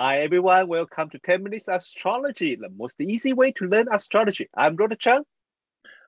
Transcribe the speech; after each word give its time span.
Hi 0.00 0.20
everyone, 0.20 0.68
welcome 0.68 1.10
to 1.10 1.18
10 1.18 1.42
Minutes 1.42 1.66
Astrology, 1.66 2.54
the 2.54 2.68
most 2.68 3.00
easy 3.00 3.32
way 3.32 3.50
to 3.50 3.64
learn 3.64 3.88
astrology. 3.92 4.48
I'm 4.56 4.76
Rhoda 4.76 4.94
Chang. 4.94 5.24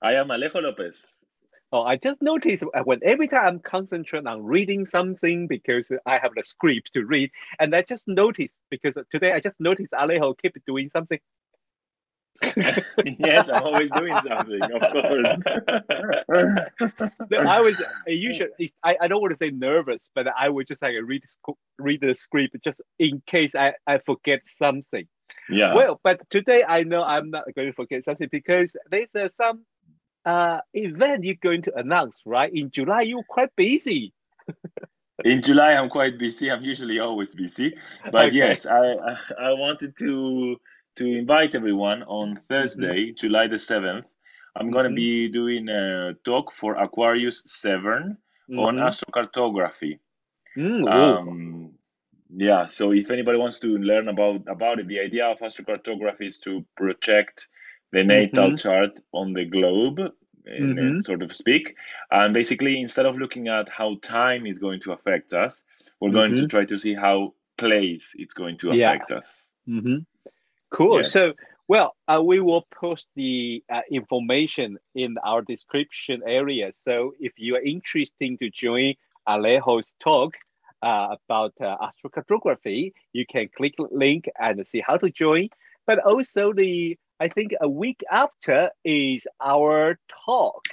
I 0.01 0.13
am 0.13 0.29
Alejo 0.29 0.63
Lopez. 0.63 1.25
Oh, 1.73 1.83
I 1.83 1.97
just 1.97 2.23
noticed 2.23 2.63
uh, 2.63 2.83
when 2.85 3.01
every 3.03 3.27
time 3.27 3.45
I'm 3.45 3.59
concentrating 3.59 4.29
on 4.29 4.45
reading 4.45 4.87
something 4.87 5.49
because 5.49 5.91
I 6.07 6.19
have 6.19 6.37
the 6.37 6.45
script 6.45 6.93
to 6.93 7.05
read, 7.05 7.33
and 7.59 7.75
I 7.75 7.83
just 7.83 8.07
noticed 8.07 8.55
because 8.71 8.95
today 9.11 9.33
I 9.33 9.41
just 9.41 9.57
noticed 9.59 9.91
Alejo 9.91 10.39
keep 10.41 10.55
doing 10.69 10.89
something 10.89 11.19
yes, 13.19 13.49
I'm 13.51 13.63
always 13.63 13.91
doing 13.91 14.17
something, 14.27 14.61
of 14.63 14.81
course. 14.93 15.43
no, 17.31 17.39
I 17.39 17.61
was 17.61 17.83
usually 18.07 18.51
I, 18.83 18.97
I 19.01 19.09
don't 19.09 19.21
want 19.21 19.33
to 19.33 19.37
say 19.37 19.51
nervous, 19.51 20.11
but 20.15 20.27
I 20.27 20.49
would 20.49 20.67
just 20.67 20.81
like 20.81 20.95
read 21.05 21.23
read 21.79 22.01
the 22.01 22.15
script 22.15 22.57
just 22.65 22.81
in 22.99 23.23
case 23.27 23.55
I, 23.55 23.75
I 23.87 23.99
forget 23.99 24.41
something. 24.57 25.07
Yeah. 25.51 25.75
Well, 25.75 26.01
but 26.03 26.29
today 26.31 26.65
I 26.67 26.83
know 26.83 27.03
I'm 27.03 27.31
not 27.31 27.45
going 27.55 27.69
to 27.69 27.75
forget 27.75 28.05
something 28.05 28.29
because 28.33 28.75
there's 28.91 29.15
uh, 29.15 29.29
some 29.37 29.65
uh 30.25 30.61
event 30.75 31.25
you're 31.25 31.35
going 31.43 31.63
to 31.63 31.75
announce, 31.77 32.23
right? 32.25 32.51
In 32.53 32.71
July, 32.71 33.03
you're 33.03 33.25
quite 33.29 33.55
busy. 33.55 34.15
in 35.25 35.43
July, 35.43 35.75
I'm 35.75 35.91
quite 35.91 36.19
busy. 36.19 36.51
I'm 36.51 36.63
usually 36.63 37.01
always 37.01 37.35
busy, 37.35 37.77
but 38.11 38.15
okay. 38.29 38.37
yes, 38.37 38.65
I, 38.65 38.95
I 38.95 39.17
I 39.39 39.53
wanted 39.53 39.95
to 39.99 40.57
to 41.01 41.07
invite 41.07 41.55
everyone 41.55 42.03
on 42.03 42.37
Thursday, 42.37 43.07
mm-hmm. 43.07 43.17
July 43.17 43.47
the 43.47 43.57
7th. 43.57 44.05
I'm 44.55 44.67
mm-hmm. 44.67 44.73
going 44.75 44.85
to 44.91 44.95
be 44.95 45.31
doing 45.31 45.67
a 45.71 46.13
talk 46.27 46.53
for 46.53 46.75
Aquarius 46.75 47.43
7 47.47 47.81
mm-hmm. 47.81 48.59
on 48.59 48.77
astrocartography. 48.77 49.99
Mm, 50.59 50.93
um, 50.93 51.73
yeah, 52.29 52.67
so 52.67 52.93
if 52.93 53.11
anybody 53.11 53.39
wants 53.39 53.61
to 53.61 53.79
learn 53.79 54.09
about, 54.09 54.43
about 54.47 54.79
it, 54.79 54.89
the 54.89 55.01
idea 55.01 55.25
of 55.25 55.39
astrocartography 55.39 56.27
is 56.27 56.39
to 56.41 56.67
project 56.77 57.49
the 57.93 58.05
natal 58.05 58.49
mm-hmm. 58.49 58.57
chart 58.57 59.01
on 59.13 59.33
the 59.33 59.47
globe, 59.47 60.01
in, 60.45 60.75
mm-hmm. 60.75 60.97
sort 60.97 61.23
of 61.23 61.35
speak. 61.35 61.75
And 62.11 62.35
basically, 62.35 62.79
instead 62.79 63.07
of 63.07 63.17
looking 63.17 63.49
at 63.49 63.71
how 63.71 63.97
time 64.03 64.45
is 64.47 64.59
going 64.59 64.81
to 64.81 64.93
affect 64.93 65.33
us, 65.33 65.65
we're 65.99 66.11
going 66.11 66.37
to 66.37 66.43
mm-hmm. 66.43 66.49
try 66.49 66.67
to 66.67 66.77
see 66.77 66.93
how 66.93 67.33
place 67.57 68.13
it's 68.17 68.35
going 68.35 68.59
to 68.59 68.69
affect 68.69 69.11
yeah. 69.11 69.17
us. 69.17 69.49
Cool. 70.71 70.99
Yes. 70.99 71.13
So, 71.13 71.33
well, 71.69 71.95
uh, 72.09 72.21
we 72.23 72.41
will 72.41 72.67
post 72.75 73.09
the 73.15 73.63
uh, 73.73 73.81
information 73.91 74.79
in 74.95 75.17
our 75.25 75.43
description 75.43 76.23
area. 76.27 76.73
So, 76.75 77.15
if 77.21 77.33
you 77.37 77.57
are 77.57 77.63
interested 77.63 78.39
to 78.41 78.51
join 78.51 78.95
Alejo's 79.29 79.95
talk 80.01 80.35
uh, 80.83 81.17
about 81.29 81.55
uh, 81.61 81.77
astrocartography, 81.79 82.93
you 83.13 83.27
can 83.27 83.49
click 83.57 83.75
link 83.91 84.29
and 84.39 84.67
see 84.67 84.83
how 84.85 84.97
to 84.97 85.11
join. 85.11 85.49
But 85.87 85.99
also, 86.01 86.53
the 86.53 86.99
I 87.21 87.29
think 87.29 87.53
a 87.61 87.69
week 87.69 88.03
after 88.11 88.71
is 88.85 89.27
our 89.41 89.99
talk. 90.25 90.65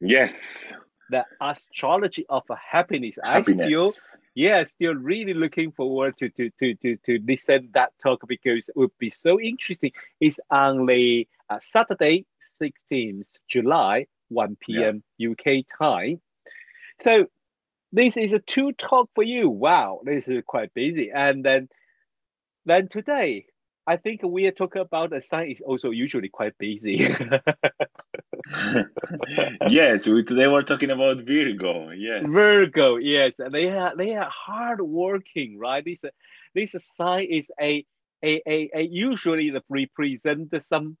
Yes. 0.00 0.72
The 1.10 1.24
astrology 1.40 2.26
of 2.28 2.42
happiness. 2.48 3.18
happiness. 3.22 3.64
I 3.64 3.68
still 3.68 3.92
yeah, 4.34 4.64
still 4.64 4.94
really 4.94 5.34
looking 5.34 5.72
forward 5.72 6.16
to 6.18 6.28
to 6.30 6.50
to 6.58 6.74
to, 6.74 6.96
to 6.96 7.20
listen 7.26 7.70
that 7.74 7.92
talk 8.02 8.26
because 8.26 8.68
it 8.68 8.76
would 8.76 8.96
be 8.98 9.10
so 9.10 9.40
interesting. 9.40 9.92
It's 10.20 10.38
only 10.50 11.28
uh, 11.48 11.58
Saturday, 11.72 12.26
16th 12.60 13.38
July, 13.48 14.06
1 14.28 14.56
p.m. 14.60 15.02
Yeah. 15.18 15.30
UK 15.30 15.64
time. 15.78 16.20
So 17.02 17.26
this 17.92 18.16
is 18.16 18.32
a 18.32 18.38
two 18.38 18.72
talk 18.72 19.10
for 19.14 19.22
you. 19.22 19.48
Wow, 19.48 20.00
this 20.04 20.28
is 20.28 20.42
quite 20.46 20.74
busy. 20.74 21.10
And 21.14 21.44
then 21.44 21.68
then 22.64 22.88
today, 22.88 23.46
I 23.86 23.96
think 23.96 24.22
we 24.24 24.46
are 24.46 24.52
talking 24.52 24.82
about 24.82 25.12
a 25.12 25.20
sign 25.20 25.50
is 25.50 25.60
also 25.60 25.90
usually 25.90 26.28
quite 26.28 26.58
busy. 26.58 26.96
yes, 29.68 30.08
we, 30.08 30.24
today 30.24 30.48
we're 30.48 30.62
talking 30.62 30.90
about 30.90 31.20
Virgo. 31.20 31.90
Yes, 31.90 32.24
Virgo. 32.26 32.96
Yes, 32.96 33.34
they 33.38 33.68
are 33.68 33.94
they 33.96 34.16
are 34.16 34.28
hard 34.28 34.80
working, 34.80 35.58
right? 35.58 35.84
This 35.84 36.02
this 36.54 36.74
sign 36.96 37.28
is 37.30 37.46
a 37.60 37.84
a, 38.24 38.42
a, 38.46 38.70
a 38.74 38.82
usually 38.82 39.50
the 39.50 39.62
represent 39.68 40.52
some 40.68 40.96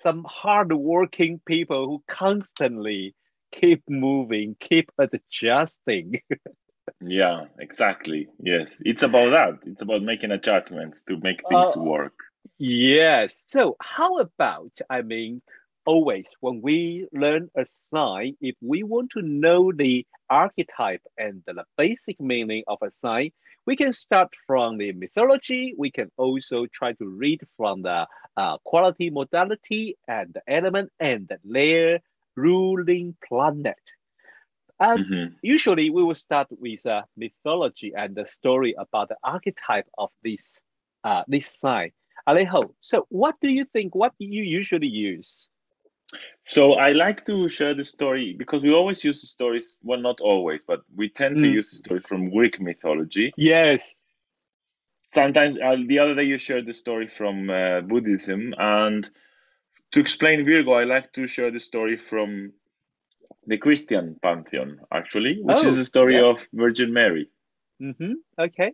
some 0.00 0.24
hard 0.28 0.72
working 0.72 1.40
people 1.44 1.86
who 1.86 2.02
constantly 2.06 3.14
keep 3.52 3.82
moving, 3.88 4.56
keep 4.60 4.90
adjusting. 4.98 6.20
yeah, 7.00 7.46
exactly. 7.58 8.28
Yes, 8.42 8.76
it's 8.84 9.02
about 9.02 9.30
that. 9.30 9.68
It's 9.70 9.82
about 9.82 10.02
making 10.02 10.30
adjustments 10.32 11.02
to 11.02 11.16
make 11.18 11.46
things 11.48 11.76
uh, 11.76 11.80
work. 11.80 12.14
Yes. 12.58 13.34
So, 13.52 13.76
how 13.80 14.18
about 14.18 14.72
I 14.88 15.02
mean, 15.02 15.42
always 15.86 16.34
when 16.40 16.60
we 16.62 17.06
learn 17.12 17.50
a 17.56 17.66
sign, 17.92 18.36
if 18.40 18.56
we 18.60 18.82
want 18.82 19.10
to 19.12 19.22
know 19.22 19.72
the 19.72 20.06
archetype 20.28 21.02
and 21.18 21.42
the 21.46 21.64
basic 21.76 22.20
meaning 22.20 22.64
of 22.66 22.78
a 22.82 22.90
sign, 22.90 23.30
we 23.66 23.76
can 23.76 23.92
start 23.92 24.28
from 24.46 24.78
the 24.78 24.92
mythology. 24.92 25.74
We 25.76 25.90
can 25.90 26.10
also 26.16 26.66
try 26.66 26.92
to 26.94 27.06
read 27.08 27.40
from 27.56 27.82
the 27.82 28.06
uh, 28.36 28.58
quality 28.64 29.10
modality 29.10 29.96
and 30.08 30.32
the 30.34 30.42
element 30.48 30.90
and 31.00 31.30
their 31.44 32.00
ruling 32.36 33.16
planet. 33.26 33.78
And 34.80 35.04
mm-hmm. 35.04 35.34
usually 35.42 35.90
we 35.90 36.02
will 36.02 36.14
start 36.14 36.48
with 36.50 36.86
a 36.86 37.04
mythology 37.16 37.92
and 37.94 38.14
the 38.14 38.26
story 38.26 38.74
about 38.78 39.10
the 39.10 39.16
archetype 39.22 39.86
of 39.98 40.10
this 40.24 40.50
uh, 41.04 41.22
this 41.28 41.56
sign. 41.60 41.92
Alejo, 42.28 42.74
so 42.80 43.06
what 43.10 43.36
do 43.40 43.48
you 43.48 43.66
think? 43.66 43.94
What 43.94 44.12
do 44.18 44.26
you 44.26 44.42
usually 44.42 44.88
use? 44.88 45.48
So 46.44 46.74
I 46.74 46.92
like 46.92 47.24
to 47.26 47.48
share 47.48 47.74
the 47.74 47.84
story 47.84 48.34
because 48.36 48.62
we 48.62 48.72
always 48.72 49.04
use 49.04 49.20
the 49.20 49.26
stories. 49.26 49.78
Well, 49.82 50.00
not 50.00 50.20
always, 50.20 50.64
but 50.64 50.80
we 50.96 51.08
tend 51.08 51.36
mm. 51.36 51.40
to 51.40 51.48
use 51.48 51.70
the 51.70 51.76
stories 51.76 52.06
from 52.06 52.30
Greek 52.30 52.60
mythology. 52.60 53.32
Yes. 53.36 53.84
Sometimes 55.10 55.56
uh, 55.56 55.76
the 55.86 55.98
other 55.98 56.14
day 56.14 56.24
you 56.24 56.38
shared 56.38 56.66
the 56.66 56.72
story 56.72 57.08
from 57.08 57.50
uh, 57.50 57.80
Buddhism, 57.82 58.54
and 58.56 59.08
to 59.92 60.00
explain 60.00 60.44
Virgo, 60.44 60.72
I 60.72 60.84
like 60.84 61.12
to 61.14 61.26
share 61.26 61.50
the 61.50 61.60
story 61.60 61.96
from 61.96 62.52
the 63.46 63.58
Christian 63.58 64.16
pantheon, 64.22 64.80
actually, 64.92 65.40
which 65.42 65.58
oh, 65.60 65.68
is 65.68 65.76
the 65.76 65.84
story 65.84 66.16
yeah. 66.16 66.26
of 66.26 66.46
Virgin 66.52 66.92
Mary. 66.92 67.30
Mm-hmm. 67.82 68.12
Okay. 68.38 68.72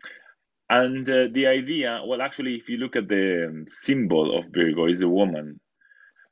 And 0.68 1.08
uh, 1.08 1.28
the 1.30 1.46
idea, 1.46 2.02
well, 2.04 2.20
actually, 2.20 2.56
if 2.56 2.68
you 2.68 2.78
look 2.78 2.96
at 2.96 3.08
the 3.08 3.46
um, 3.48 3.64
symbol 3.68 4.36
of 4.36 4.46
Virgo, 4.52 4.86
is 4.86 5.02
a 5.02 5.08
woman 5.08 5.60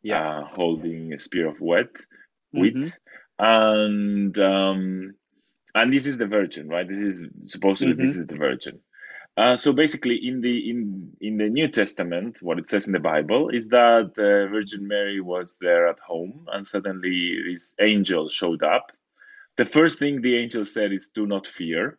yeah. 0.05 0.41
Uh, 0.41 0.45
holding 0.45 1.15
a 1.15 1.19
spear 1.19 1.49
of 1.49 1.61
wheat, 1.61 2.07
wheat, 2.53 2.75
mm-hmm. 2.75 3.45
and 3.45 4.39
um, 4.39 5.15
and 5.75 5.93
this 5.93 6.07
is 6.07 6.19
the 6.19 6.27
Virgin, 6.27 6.69
right? 6.69 6.87
This 6.87 6.99
is 6.99 7.25
supposedly 7.45 7.95
mm-hmm. 7.95 8.05
this 8.05 8.19
is 8.19 8.27
the 8.27 8.37
Virgin. 8.37 8.81
Uh, 9.37 9.57
so 9.57 9.73
basically, 9.73 10.15
in 10.15 10.41
the 10.41 10.71
in 10.71 11.11
in 11.21 11.37
the 11.39 11.49
New 11.49 11.67
Testament, 11.67 12.39
what 12.41 12.59
it 12.59 12.69
says 12.69 12.87
in 12.87 12.93
the 12.93 13.01
Bible 13.01 13.49
is 13.49 13.67
that 13.69 14.13
uh, 14.17 14.53
Virgin 14.53 14.87
Mary 14.87 15.21
was 15.21 15.57
there 15.61 15.89
at 15.89 15.99
home, 15.99 16.47
and 16.53 16.65
suddenly 16.65 17.43
this 17.53 17.75
angel 17.81 18.29
showed 18.29 18.63
up. 18.63 18.93
The 19.57 19.65
first 19.65 19.99
thing 19.99 20.21
the 20.21 20.37
angel 20.37 20.65
said 20.65 20.93
is, 20.93 21.09
"Do 21.09 21.27
not 21.27 21.49
fear," 21.49 21.99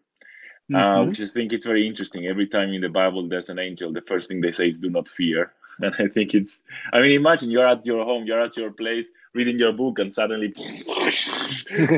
uh, 0.73 0.77
mm-hmm. 0.77 1.01
uh, 1.01 1.05
which 1.07 1.21
I 1.21 1.25
think 1.25 1.51
it's 1.51 1.65
very 1.65 1.85
interesting. 1.85 2.25
Every 2.25 2.47
time 2.47 2.71
in 2.71 2.81
the 2.81 2.89
Bible 2.89 3.27
there's 3.27 3.49
an 3.49 3.59
angel, 3.59 3.91
the 3.91 4.07
first 4.07 4.29
thing 4.29 4.39
they 4.39 4.51
say 4.51 4.69
is, 4.69 4.79
"Do 4.79 4.89
not 4.89 5.09
fear." 5.09 5.51
And 5.79 5.93
I 5.99 6.07
think 6.07 6.33
it's, 6.33 6.61
I 6.93 7.01
mean, 7.01 7.11
imagine 7.11 7.51
you're 7.51 7.67
at 7.67 7.85
your 7.85 8.05
home, 8.05 8.25
you're 8.25 8.41
at 8.41 8.55
your 8.55 8.71
place 8.71 9.09
reading 9.33 9.59
your 9.59 9.73
book, 9.73 9.99
and 9.99 10.13
suddenly 10.13 10.47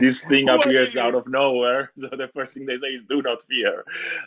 this 0.02 0.24
thing 0.24 0.50
appears 0.56 0.98
out 0.98 1.16
of 1.16 1.28
nowhere. 1.28 1.92
So 1.98 2.10
the 2.10 2.30
first 2.34 2.54
thing 2.54 2.66
they 2.66 2.78
say 2.78 2.88
is, 2.88 3.04
"Do 3.04 3.22
not 3.22 3.44
fear." 3.44 3.84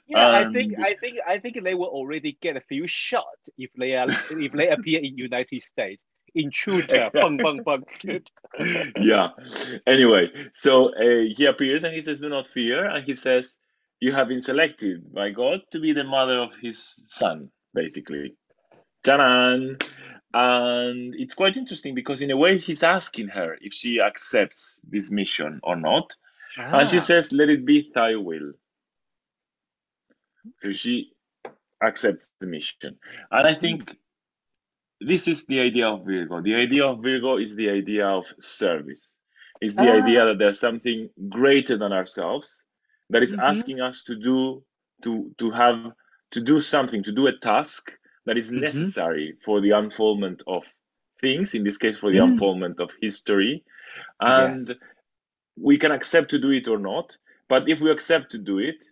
Yeah, 0.07 0.27
and... 0.27 0.49
I 0.49 0.53
think, 0.53 0.79
I 0.79 0.95
think, 0.95 1.19
I 1.27 1.39
think 1.39 1.63
they 1.63 1.75
will 1.75 1.89
already 1.89 2.37
get 2.41 2.57
a 2.57 2.61
few 2.61 2.87
shots 2.87 3.49
if 3.57 3.71
they 3.77 3.95
are 3.95 4.09
if 4.31 4.53
they 4.53 4.69
appear 4.69 5.01
in 5.01 5.17
United 5.17 5.63
States. 5.63 6.03
Intruder, 6.35 7.11
bang, 7.13 7.37
bang, 7.39 7.63
bang. 7.65 8.23
yeah. 9.01 9.31
Anyway, 9.87 10.31
so 10.53 10.95
uh, 10.95 11.25
he 11.37 11.47
appears 11.47 11.83
and 11.85 11.95
he 11.95 12.03
says, 12.03 12.21
"Do 12.21 12.29
not 12.29 12.47
fear," 12.47 12.85
and 12.85 13.05
he 13.05 13.15
says, 13.15 13.59
"You 13.99 14.13
have 14.13 14.29
been 14.29 14.43
selected 14.43 15.13
by 15.13 15.31
God 15.31 15.63
to 15.73 15.81
be 15.81 15.93
the 15.93 16.05
mother 16.05 16.39
of 16.39 16.51
His 16.61 16.79
son." 17.09 17.51
Basically, 17.73 18.35
ta 19.03 19.17
And 20.33 21.15
it's 21.15 21.35
quite 21.35 21.57
interesting 21.57 21.95
because, 21.95 22.23
in 22.23 22.31
a 22.31 22.37
way, 22.37 22.59
he's 22.59 22.83
asking 22.83 23.29
her 23.29 23.57
if 23.61 23.73
she 23.73 24.01
accepts 24.01 24.81
this 24.89 25.11
mission 25.11 25.61
or 25.63 25.77
not. 25.77 26.15
Ah. 26.59 26.79
And 26.79 26.89
she 26.89 26.99
ah. 26.99 27.01
says, 27.01 27.33
Let 27.33 27.49
it 27.49 27.65
be 27.65 27.91
thy 27.95 28.17
will. 28.17 28.53
So 30.59 30.73
she 30.73 31.13
accepts 31.83 32.33
the 32.41 32.47
mission. 32.47 32.99
And 33.31 33.47
I 33.47 33.55
think 33.55 33.97
this 35.01 35.29
is 35.29 35.47
the 35.47 35.61
idea 35.61 35.89
of 35.89 36.05
Virgo. 36.05 36.43
The 36.43 36.55
idea 36.55 36.85
of 36.87 37.03
Virgo 37.03 37.39
is 37.39 37.57
the 37.57 37.71
idea 37.71 38.07
of 38.07 38.27
service. 38.41 39.19
It's 39.61 39.77
the 39.77 39.91
ah. 39.91 40.03
idea 40.03 40.27
that 40.27 40.39
there's 40.39 40.61
something 40.61 41.11
greater 41.29 41.77
than 41.77 41.93
ourselves 41.93 42.63
that 43.11 43.23
is 43.23 43.33
mm-hmm. 43.33 43.41
asking 43.41 43.81
us 43.81 44.05
to 44.05 44.17
do, 44.17 44.63
to, 45.03 45.35
to 45.39 45.51
have 45.51 45.93
to 46.33 46.41
do 46.41 46.61
something, 46.61 47.03
to 47.03 47.13
do 47.13 47.27
a 47.27 47.37
task 47.37 47.93
that 48.27 48.37
is 48.37 48.51
mm-hmm. 48.51 48.61
necessary 48.61 49.37
for 49.45 49.61
the 49.61 49.71
unfoldment 49.71 50.43
of 50.47 50.65
things, 51.21 51.55
in 51.55 51.65
this 51.65 51.79
case, 51.79 51.99
for 51.99 52.11
the 52.11 52.19
mm. 52.19 52.25
unfoldment 52.25 52.81
of 52.81 52.91
history. 53.01 53.65
And 54.21 54.69
yes. 54.69 54.79
we 55.57 55.79
can 55.79 55.93
accept 55.93 56.31
to 56.31 56.39
do 56.39 56.51
it 56.51 56.69
or 56.69 56.79
not. 56.79 57.17
But 57.49 57.69
if 57.69 57.81
we 57.81 57.91
accept 57.91 58.33
to 58.33 58.39
do 58.39 58.59
it, 58.59 58.85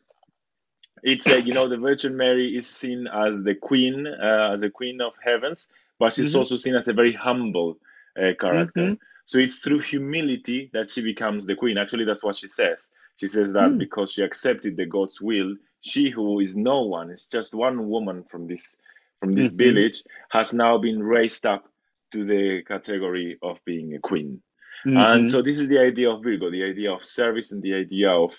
it's 1.03 1.29
uh, 1.29 1.37
you 1.37 1.55
know 1.55 1.69
the 1.69 1.77
Virgin 1.77 2.17
Mary 2.17 2.57
is 2.57 2.67
seen 2.67 3.07
as 3.07 3.43
the 3.43 3.55
queen, 3.55 4.07
uh, 4.07 4.51
as 4.53 4.63
a 4.63 4.71
queen 4.71 5.01
of 5.01 5.15
heavens, 5.23 5.69
but 5.99 6.13
she's 6.13 6.31
mm-hmm. 6.31 6.39
also 6.39 6.57
seen 6.57 6.75
as 6.75 6.89
a 6.89 6.93
very 6.93 7.13
humble 7.13 7.79
uh, 8.17 8.33
character. 8.41 8.83
Mm-hmm. 8.83 8.95
So 9.27 9.39
it's 9.39 9.57
through 9.57 9.81
humility 9.81 10.71
that 10.73 10.89
she 10.89 11.03
becomes 11.03 11.47
the 11.47 11.55
queen. 11.55 11.79
Actually, 11.79 12.05
that's 12.05 12.23
what 12.23 12.37
she 12.37 12.49
says. 12.49 12.91
She 13.17 13.27
says 13.27 13.53
that 13.53 13.71
mm. 13.71 13.79
because 13.79 14.13
she 14.13 14.23
accepted 14.23 14.77
the 14.77 14.87
God's 14.87 15.21
will, 15.21 15.55
she 15.81 16.09
who 16.09 16.41
is 16.41 16.57
no 16.57 16.83
one, 16.83 17.11
is 17.11 17.29
just 17.29 17.55
one 17.55 17.89
woman 17.89 18.25
from 18.25 18.47
this 18.47 18.77
from 19.21 19.35
this 19.35 19.53
mm-hmm. 19.53 19.75
village, 19.75 20.03
has 20.31 20.53
now 20.53 20.79
been 20.79 21.03
raised 21.03 21.47
up 21.47 21.69
to 22.13 22.25
the 22.25 22.63
category 22.63 23.39
of 23.43 23.59
being 23.65 23.95
a 23.95 23.99
queen. 23.99 24.43
Mm-hmm. 24.87 24.97
And 24.97 25.29
so 25.29 25.43
this 25.43 25.59
is 25.59 25.69
the 25.69 25.79
idea 25.79 26.11
of 26.11 26.23
Virgo, 26.23 26.51
the 26.51 26.65
idea 26.65 26.93
of 26.93 27.05
service 27.05 27.53
and 27.53 27.63
the 27.63 27.75
idea 27.75 28.11
of 28.11 28.33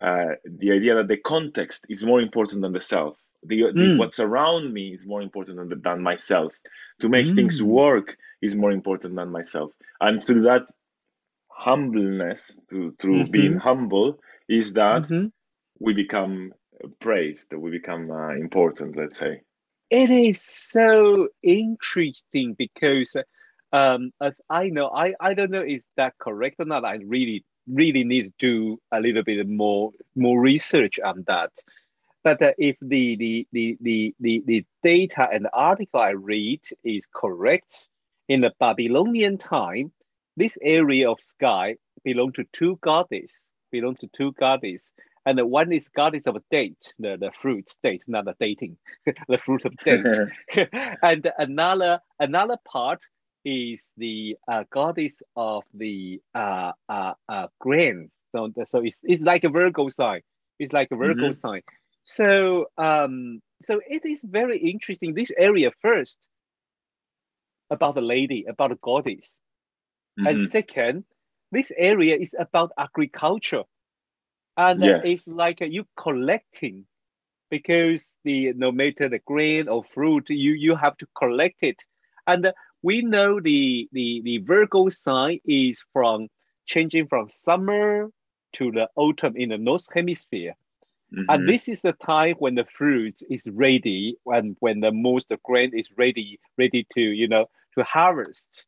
uh, 0.00 0.34
the 0.44 0.72
idea 0.72 0.94
that 0.96 1.08
the 1.08 1.16
context 1.16 1.86
is 1.88 2.04
more 2.04 2.20
important 2.20 2.62
than 2.62 2.72
the 2.72 2.80
self. 2.80 3.18
The, 3.42 3.62
mm. 3.62 3.98
what's 3.98 4.18
around 4.18 4.72
me 4.72 4.92
is 4.92 5.06
more 5.06 5.22
important 5.22 5.56
than, 5.56 5.80
than 5.80 6.02
myself. 6.02 6.54
To 7.00 7.08
make 7.08 7.26
mm. 7.26 7.34
things 7.34 7.62
work 7.62 8.16
is 8.42 8.56
more 8.56 8.70
important 8.70 9.16
than 9.16 9.30
myself. 9.30 9.72
And 10.00 10.22
through 10.22 10.42
that 10.42 10.66
humbleness, 11.48 12.58
through, 12.68 12.96
through 12.98 13.22
mm-hmm. 13.22 13.30
being 13.30 13.56
humble, 13.56 14.20
is 14.48 14.74
that 14.74 15.02
mm-hmm. 15.02 15.26
we 15.78 15.94
become 15.94 16.52
praised, 17.00 17.52
we 17.52 17.70
become 17.70 18.10
uh, 18.10 18.30
important, 18.30 18.96
let's 18.96 19.18
say. 19.18 19.42
It 19.90 20.10
is 20.10 20.40
so 20.40 21.28
interesting 21.42 22.54
because, 22.54 23.16
um, 23.72 24.12
as 24.20 24.34
I 24.48 24.68
know, 24.68 24.88
I, 24.88 25.14
I 25.20 25.34
don't 25.34 25.50
know 25.50 25.62
is 25.62 25.84
that 25.96 26.14
correct 26.18 26.56
or 26.60 26.64
not. 26.64 26.84
I 26.84 26.98
really 27.04 27.44
really 27.68 28.04
need 28.04 28.24
to 28.24 28.32
do 28.38 28.80
a 28.92 29.00
little 29.00 29.22
bit 29.22 29.46
more 29.48 29.92
more 30.16 30.40
research 30.40 30.98
on 31.00 31.24
that. 31.26 31.50
But 32.22 32.42
uh, 32.42 32.52
if 32.58 32.76
the, 32.82 33.16
the, 33.16 33.46
the, 33.52 33.78
the, 33.80 34.14
the, 34.20 34.42
the 34.46 34.64
data 34.82 35.28
and 35.32 35.46
the 35.46 35.54
article 35.54 36.00
I 36.00 36.10
read 36.10 36.60
is 36.84 37.06
correct, 37.14 37.86
in 38.28 38.42
the 38.42 38.52
Babylonian 38.60 39.38
time, 39.38 39.92
this 40.36 40.54
area 40.62 41.10
of 41.10 41.20
sky 41.20 41.76
belonged 42.04 42.34
to 42.34 42.44
two 42.52 42.78
goddesses, 42.82 43.48
belonged 43.72 44.00
to 44.00 44.08
two 44.08 44.32
goddesses. 44.32 44.90
And 45.30 45.38
the 45.38 45.46
one 45.46 45.72
is 45.72 45.86
goddess 45.86 46.26
of 46.26 46.36
date, 46.50 46.92
the, 46.98 47.16
the 47.16 47.30
fruit 47.30 47.70
date, 47.84 48.02
not 48.08 48.24
the 48.24 48.34
dating, 48.40 48.76
the 49.28 49.38
fruit 49.38 49.64
of 49.64 49.76
date. 49.76 50.04
and 51.02 51.30
another 51.38 52.00
another 52.18 52.56
part 52.66 53.00
is 53.44 53.86
the 53.96 54.36
uh, 54.50 54.64
goddess 54.72 55.22
of 55.36 55.62
the 55.72 56.20
uh, 56.34 56.72
uh, 56.88 57.12
uh, 57.28 57.46
grains. 57.60 58.10
So, 58.34 58.52
so 58.66 58.80
it's, 58.80 58.98
it's 59.04 59.22
like 59.22 59.44
a 59.44 59.50
Virgo 59.50 59.88
sign. 59.88 60.22
It's 60.58 60.72
like 60.72 60.88
a 60.90 60.96
Virgo 60.96 61.28
mm-hmm. 61.28 61.30
sign. 61.30 61.62
So 62.02 62.66
um, 62.76 63.40
so 63.62 63.80
it 63.88 64.04
is 64.04 64.22
very 64.24 64.58
interesting. 64.58 65.14
This 65.14 65.30
area 65.38 65.70
first 65.80 66.26
about 67.70 67.94
the 67.94 68.00
lady, 68.00 68.46
about 68.48 68.70
the 68.70 68.78
goddess, 68.82 69.36
mm-hmm. 70.18 70.26
and 70.26 70.50
second, 70.50 71.04
this 71.52 71.70
area 71.76 72.16
is 72.16 72.34
about 72.36 72.72
agriculture, 72.76 73.62
and 74.60 74.82
yes. 74.82 75.00
it's 75.04 75.28
like 75.28 75.60
you 75.60 75.86
collecting 75.96 76.84
because 77.50 78.12
the 78.24 78.52
no 78.52 78.70
matter 78.70 79.08
the 79.08 79.20
grain 79.20 79.68
or 79.68 79.82
fruit, 79.82 80.30
you 80.30 80.52
you 80.52 80.76
have 80.76 80.96
to 80.98 81.06
collect 81.16 81.62
it, 81.62 81.82
and 82.26 82.52
we 82.82 83.02
know 83.02 83.40
the, 83.40 83.88
the, 83.92 84.22
the 84.24 84.38
Virgo 84.38 84.88
sign 84.88 85.40
is 85.44 85.84
from 85.92 86.28
changing 86.66 87.06
from 87.08 87.28
summer 87.28 88.08
to 88.54 88.72
the 88.72 88.88
autumn 88.96 89.36
in 89.36 89.50
the 89.50 89.58
North 89.58 89.86
Hemisphere. 89.92 90.54
Mm-hmm. 91.14 91.24
And 91.28 91.48
this 91.48 91.68
is 91.68 91.82
the 91.82 91.92
time 91.92 92.36
when 92.38 92.54
the 92.54 92.64
fruit 92.64 93.20
is 93.28 93.48
ready 93.52 94.16
and 94.26 94.56
when 94.60 94.80
the 94.80 94.92
most 94.92 95.32
grain 95.44 95.72
is 95.76 95.88
ready, 95.98 96.38
ready 96.56 96.86
to, 96.94 97.00
you 97.00 97.28
know, 97.28 97.46
to 97.76 97.84
harvest. 97.84 98.66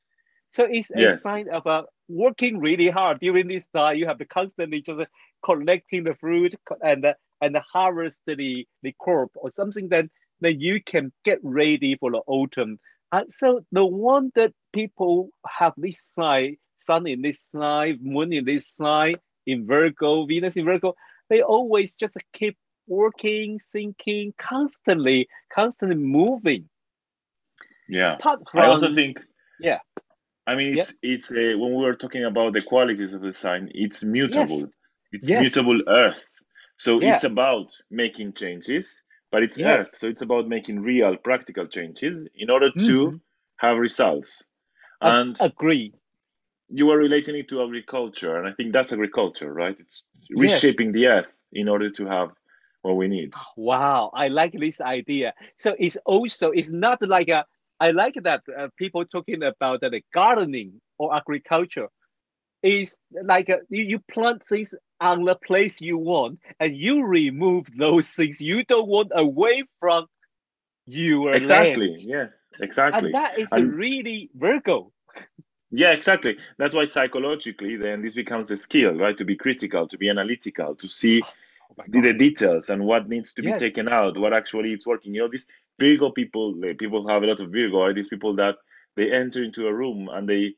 So 0.51 0.67
it's 0.69 0.91
yes. 0.95 1.19
a 1.19 1.21
sign 1.21 1.49
of 1.49 1.67
uh, 1.67 1.85
working 2.09 2.59
really 2.59 2.91
hard 2.91 3.21
during 3.21 3.49
this 3.49 3.67
time. 3.69 3.97
You 3.97 4.07
have 4.07 4.19
to 4.19 4.27
constantly 4.27 4.83
just 4.83 5.07
collecting 5.45 6.05
the 6.05 6.15
fruit 6.15 6.55
and 6.83 7.07
and 7.41 7.57
harvest 7.73 8.21
the, 8.27 8.67
the 8.83 8.95
crop 9.01 9.31
or 9.35 9.51
something 9.51 9.89
that, 9.89 10.05
that 10.43 10.61
you 10.61 10.81
can 10.81 11.13
get 11.25 11.39
ready 11.43 11.97
for 11.97 12.13
the 12.13 12.21
autumn 12.29 12.79
and 13.13 13.31
so 13.31 13.65
the 13.71 13.85
one 13.85 14.33
that 14.35 14.53
people 14.73 15.29
have 15.47 15.75
this 15.77 16.03
sign, 16.03 16.57
sun 16.79 17.07
in 17.07 17.21
this 17.21 17.41
sign, 17.53 17.99
moon 18.01 18.33
in 18.33 18.47
this 18.47 18.69
sign, 18.75 19.15
in 19.47 19.67
Virgo, 19.67 20.25
Venus 20.25 20.57
in 20.57 20.65
Virgo, 20.65 20.95
they 21.29 21.43
always 21.43 21.95
just 21.95 22.17
keep 22.33 22.57
working, 22.87 23.61
thinking, 23.71 24.33
constantly, 24.39 25.29
constantly 25.53 25.97
moving. 25.97 26.71
Yeah. 27.87 28.17
From, 28.23 28.45
I 28.55 28.67
also 28.67 28.95
think. 28.95 29.21
Yeah. 29.61 29.79
I 30.47 30.55
mean, 30.55 30.79
it's 30.79 30.95
it's 31.03 31.31
a, 31.31 31.55
when 31.55 31.75
we 31.75 31.85
were 31.85 31.95
talking 31.95 32.25
about 32.25 32.55
the 32.55 32.63
qualities 32.63 33.13
of 33.13 33.21
the 33.21 33.33
sign, 33.33 33.71
it's 33.75 34.03
mutable. 34.03 34.61
Yes. 34.61 34.67
It's 35.13 35.29
yes. 35.29 35.41
mutable 35.41 35.81
Earth. 35.87 36.25
So 36.77 37.01
yeah. 37.01 37.15
it's 37.15 37.25
about 37.25 37.73
making 37.91 38.33
changes 38.33 39.03
but 39.33 39.43
it's 39.43 39.59
yeah. 39.59 39.79
earth 39.79 39.89
so 39.95 40.07
it's 40.07 40.23
about 40.23 40.47
making 40.47 40.81
real 40.81 41.17
practical 41.17 41.67
changes 41.67 42.25
in 42.37 42.51
order 42.51 42.71
to 42.71 43.07
mm-hmm. 43.07 43.17
have 43.57 43.79
results 43.79 44.45
and 45.01 45.37
I 45.41 45.47
agree 45.47 45.93
you 46.69 46.87
were 46.87 46.99
relating 46.99 47.35
it 47.35 47.49
to 47.49 47.63
agriculture 47.65 48.37
and 48.37 48.47
i 48.47 48.53
think 48.53 48.73
that's 48.73 48.93
agriculture 48.93 49.53
right 49.53 49.77
it's 49.81 50.05
reshaping 50.31 50.89
yes. 50.89 50.95
the 50.95 51.07
earth 51.07 51.33
in 51.53 51.69
order 51.69 51.91
to 51.91 52.07
have 52.07 52.31
what 52.83 52.97
we 52.97 53.09
need 53.09 53.33
wow 53.57 54.11
i 54.15 54.29
like 54.29 54.53
this 54.53 54.81
idea 54.81 55.33
so 55.57 55.75
it's 55.79 55.97
also 56.05 56.51
it's 56.51 56.71
not 56.71 57.01
like 57.09 57.29
a 57.29 57.45
i 57.81 57.91
like 57.91 58.15
that 58.23 58.43
uh, 58.57 58.69
people 58.77 59.05
talking 59.05 59.43
about 59.43 59.81
the 59.81 60.01
gardening 60.15 60.81
or 60.99 61.15
agriculture 61.15 61.89
is 62.63 62.97
like 63.25 63.49
a, 63.49 63.59
you, 63.69 63.83
you 63.85 63.99
plant 63.99 64.43
things 64.45 64.71
on 65.01 65.25
the 65.25 65.35
place 65.35 65.81
you 65.81 65.99
want 65.99 66.39
and 66.61 66.77
you 66.77 67.05
remove 67.05 67.67
those 67.77 68.07
things 68.09 68.37
you 68.41 68.65
don't 68.65 68.89
want 68.89 69.11
away 69.15 69.65
from 69.81 70.07
your 70.87 71.35
exactly. 71.35 71.91
land. 71.91 72.01
yes 72.03 72.49
exactly. 72.61 73.07
and 73.07 73.15
that 73.15 73.39
is 73.39 73.49
and, 73.53 73.75
really 73.75 74.31
virgo. 74.35 74.93
Yeah 75.71 75.93
exactly. 75.93 76.39
That's 76.59 76.75
why 76.75 76.85
psychologically 76.85 77.77
then 77.77 78.03
this 78.03 78.15
becomes 78.15 78.51
a 78.51 78.57
skill 78.57 78.95
right? 78.95 79.17
To 79.17 79.25
be 79.25 79.37
critical 79.37 79.89
to 79.89 79.99
be 79.99 80.09
analytical 80.09 80.75
to 80.77 80.89
see 80.89 81.23
oh 81.25 81.85
the, 81.89 82.13
details 82.15 82.69
and 82.69 82.85
what 82.85 83.09
needs 83.09 83.33
to 83.35 83.43
be 83.43 83.49
yes. 83.49 83.61
taken 83.61 83.89
out 83.89 84.19
what 84.19 84.33
actually 84.33 84.73
it's 84.73 84.87
working. 84.87 85.15
You 85.15 85.23
know 85.23 85.29
these 85.29 85.47
virgo 85.81 86.11
people 86.11 86.55
people 86.79 87.09
have 87.09 87.23
a 87.23 87.27
lot 87.27 87.41
of 87.41 87.51
virgo 87.51 87.83
are 87.83 87.95
these 87.95 88.09
people 88.09 88.37
that 88.37 88.57
they 88.97 89.11
enter 89.11 89.43
into 89.43 89.67
a 89.67 89.73
room 89.73 90.09
and 90.13 90.29
they 90.29 90.55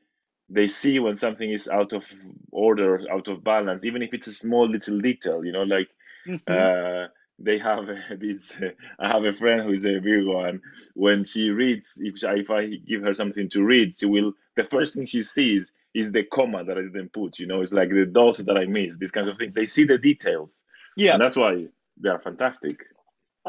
they 0.49 0.69
see 0.69 0.99
when 0.99 1.17
something 1.17 1.51
is 1.51 1.69
out 1.69 1.93
of 1.93 2.07
order, 2.51 3.01
out 3.11 3.29
of 3.29 3.43
balance, 3.43 3.85
even 3.85 4.03
if 4.03 4.13
it's 4.13 4.27
a 4.27 4.33
small 4.33 4.69
little 4.69 5.01
detail, 5.01 5.45
you 5.45 5.53
know, 5.53 5.63
like 5.63 5.89
mm-hmm. 6.27 6.53
uh, 6.53 7.09
they 7.39 7.59
have 7.59 7.87
this. 8.19 8.57
I 8.99 9.09
have 9.09 9.25
a 9.25 9.33
friend 9.33 9.63
who 9.63 9.73
is 9.73 9.85
a 9.85 9.99
Virgo, 9.99 10.45
and 10.45 10.61
when 10.95 11.25
she 11.25 11.51
reads, 11.51 11.95
if 11.97 12.23
I, 12.25 12.35
if 12.35 12.51
I 12.51 12.67
give 12.67 13.03
her 13.03 13.15
something 13.15 13.49
to 13.51 13.65
read, 13.65 13.95
she 13.95 14.07
will. 14.07 14.33
The 14.57 14.65
first 14.65 14.95
thing 14.95 15.05
she 15.05 15.25
sees 15.25 15.73
is 15.95 16.13
the 16.13 16.23
comma 16.23 16.65
that 16.65 16.79
I 16.79 16.83
didn't 16.83 17.13
put. 17.13 17.39
You 17.39 17.47
know, 17.47 17.61
it's 17.61 17.73
like 17.73 17.89
the 17.89 18.07
dots 18.07 18.39
that 18.41 18.57
I 18.57 18.67
missed. 18.67 19.01
These 19.01 19.11
kinds 19.11 19.29
of 19.29 19.37
things. 19.37 19.55
They 19.55 19.65
see 19.65 19.85
the 19.85 19.99
details. 19.99 20.65
Yeah, 20.97 21.15
and 21.15 21.21
that's 21.21 21.37
why 21.37 21.67
they 21.97 22.09
are 22.09 22.21
fantastic. 22.21 22.85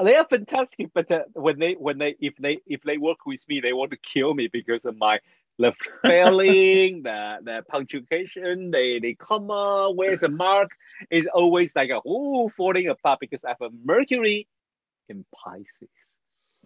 They 0.04 0.16
are 0.16 0.26
fantastic, 0.26 0.90
but 0.94 1.10
uh, 1.10 1.24
when 1.34 1.60
they 1.60 1.74
when 1.74 1.98
they 2.00 2.16
if 2.20 2.36
they 2.38 2.60
if 2.66 2.82
they 2.84 2.98
work 2.98 3.26
with 3.26 3.48
me, 3.48 3.62
they 3.62 3.72
want 3.72 3.92
to 3.92 3.98
kill 3.98 4.34
me 4.34 4.48
because 4.48 4.84
of 4.84 4.98
my 4.98 5.20
the 5.58 5.74
spelling, 5.98 7.04
the 7.04 7.38
the 7.44 7.64
punctuation, 7.68 8.72
the 8.72 9.00
the 9.02 9.16
comma, 9.16 9.92
where's 9.94 10.22
the 10.22 10.30
mark 10.30 10.72
is 11.10 11.28
always 11.34 11.76
like 11.76 11.90
a 11.90 12.02
oh 12.06 12.50
falling 12.50 12.88
apart 12.88 13.20
because 13.20 13.46
I 13.46 13.50
have 13.50 13.62
a 13.62 13.70
Mercury 13.84 14.48
in 15.10 15.26
Pisces. 15.34 15.90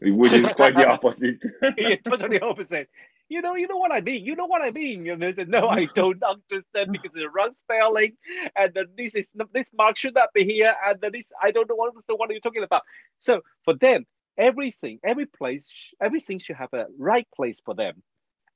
Which 0.01 0.33
is 0.33 0.45
quite 0.53 0.75
the 0.75 0.87
opposite. 0.95 1.43
yeah, 1.77 1.95
totally 2.03 2.39
opposite. 2.39 2.89
You 3.27 3.41
know, 3.41 3.55
you 3.55 3.67
know 3.67 3.77
what 3.77 3.91
I 3.91 4.01
mean. 4.01 4.25
You 4.25 4.35
know 4.35 4.47
what 4.47 4.63
I 4.63 4.71
mean. 4.71 5.07
And 5.07 5.21
they 5.21 5.33
said, 5.33 5.49
no, 5.49 5.67
I 5.67 5.85
don't 5.93 6.23
understand 6.23 6.91
because 6.91 7.11
it's 7.15 7.27
wrong 7.31 7.53
spelling, 7.53 8.13
and 8.55 8.73
then 8.73 8.85
this 8.97 9.15
is 9.15 9.27
this 9.53 9.67
mark 9.77 9.97
should 9.97 10.15
not 10.15 10.29
be 10.33 10.45
here, 10.45 10.73
and 10.87 10.99
then 10.99 11.11
this 11.13 11.25
I 11.41 11.51
don't 11.51 11.69
know 11.69 11.75
what 11.75 11.93
what 12.07 12.29
are 12.29 12.33
you 12.33 12.41
talking 12.41 12.63
about. 12.63 12.81
So 13.19 13.41
for 13.65 13.75
them, 13.75 14.07
everything, 14.37 14.99
every 15.03 15.27
place, 15.27 15.93
everything 16.01 16.39
should 16.39 16.55
have 16.55 16.73
a 16.73 16.87
right 16.97 17.27
place 17.35 17.61
for 17.63 17.75
them 17.75 18.01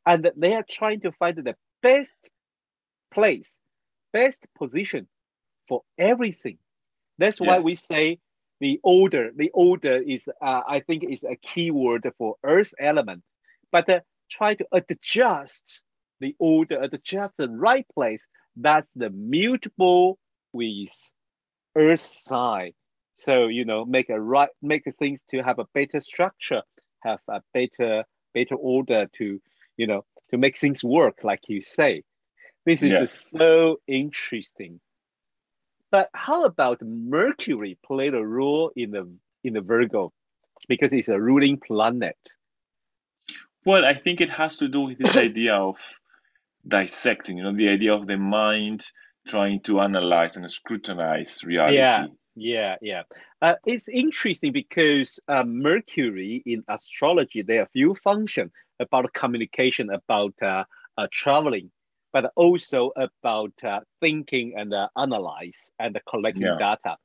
and 0.05 0.29
they 0.35 0.53
are 0.53 0.65
trying 0.67 1.01
to 1.01 1.11
find 1.13 1.37
the 1.37 1.55
best 1.81 2.29
place, 3.13 3.53
best 4.11 4.45
position 4.57 5.07
for 5.67 5.81
everything. 5.97 6.57
That's 7.17 7.39
why 7.39 7.55
yes. 7.55 7.63
we 7.63 7.75
say 7.75 8.19
the 8.59 8.79
order, 8.83 9.31
the 9.35 9.51
order 9.53 9.97
is, 9.97 10.27
uh, 10.41 10.61
I 10.67 10.79
think, 10.79 11.03
is 11.03 11.23
a 11.23 11.35
key 11.35 11.71
word 11.71 12.09
for 12.17 12.35
Earth 12.43 12.73
element, 12.79 13.23
but 13.71 13.89
uh, 13.89 13.99
try 14.29 14.55
to 14.55 14.65
adjust 14.71 15.83
the 16.19 16.35
order, 16.39 16.81
adjust 16.81 17.33
the 17.37 17.49
right 17.49 17.85
place. 17.93 18.25
That's 18.55 18.89
the 18.95 19.09
mutable 19.09 20.17
with 20.53 21.09
Earth 21.75 21.99
sign. 21.99 22.73
So 23.15 23.47
you 23.47 23.65
know, 23.65 23.85
make 23.85 24.09
a 24.09 24.19
right, 24.19 24.49
make 24.61 24.83
things 24.97 25.19
to 25.29 25.41
have 25.43 25.59
a 25.59 25.67
better 25.73 25.99
structure, 25.99 26.61
have 27.01 27.19
a 27.27 27.41
better, 27.53 28.05
better 28.33 28.55
order 28.55 29.07
to, 29.17 29.39
you 29.77 29.87
know, 29.87 30.05
to 30.31 30.37
make 30.37 30.57
things 30.57 30.83
work, 30.83 31.19
like 31.23 31.41
you 31.47 31.61
say. 31.61 32.03
This 32.65 32.81
is 32.81 32.89
yes. 32.89 33.31
so 33.37 33.77
interesting. 33.87 34.79
But 35.91 36.09
how 36.13 36.45
about 36.45 36.81
Mercury 36.81 37.77
played 37.85 38.15
a 38.15 38.25
role 38.25 38.71
in 38.75 38.91
the 38.91 39.11
in 39.43 39.53
the 39.53 39.61
Virgo 39.61 40.11
because 40.67 40.91
it's 40.91 41.09
a 41.09 41.19
ruling 41.19 41.59
planet? 41.59 42.17
Well, 43.65 43.85
I 43.85 43.93
think 43.93 44.21
it 44.21 44.29
has 44.29 44.57
to 44.57 44.67
do 44.67 44.81
with 44.81 44.97
this 44.97 45.17
idea 45.17 45.55
of 45.55 45.77
dissecting, 46.67 47.37
you 47.37 47.43
know, 47.43 47.55
the 47.55 47.69
idea 47.69 47.93
of 47.93 48.07
the 48.07 48.17
mind 48.17 48.85
trying 49.27 49.61
to 49.61 49.79
analyze 49.79 50.35
and 50.35 50.49
scrutinize 50.49 51.43
reality. 51.43 51.77
Yeah, 51.77 52.07
yeah, 52.35 52.75
yeah. 52.81 53.01
Uh, 53.41 53.55
it's 53.65 53.87
interesting 53.87 54.51
because 54.51 55.19
uh, 55.27 55.43
Mercury 55.43 56.41
in 56.45 56.63
astrology, 56.67 57.41
there 57.41 57.61
are 57.61 57.67
few 57.71 57.95
functions 58.03 58.51
about 58.83 59.13
communication, 59.13 59.89
about 59.89 60.35
uh, 60.41 60.63
uh 60.97 61.07
traveling, 61.11 61.71
but 62.13 62.31
also 62.35 62.91
about 62.95 63.53
uh, 63.63 63.79
thinking 63.99 64.53
and 64.55 64.73
uh, 64.73 64.87
analyze 64.97 65.71
and 65.79 65.99
collecting 66.07 66.43
yeah. 66.43 66.57
data. 66.59 66.95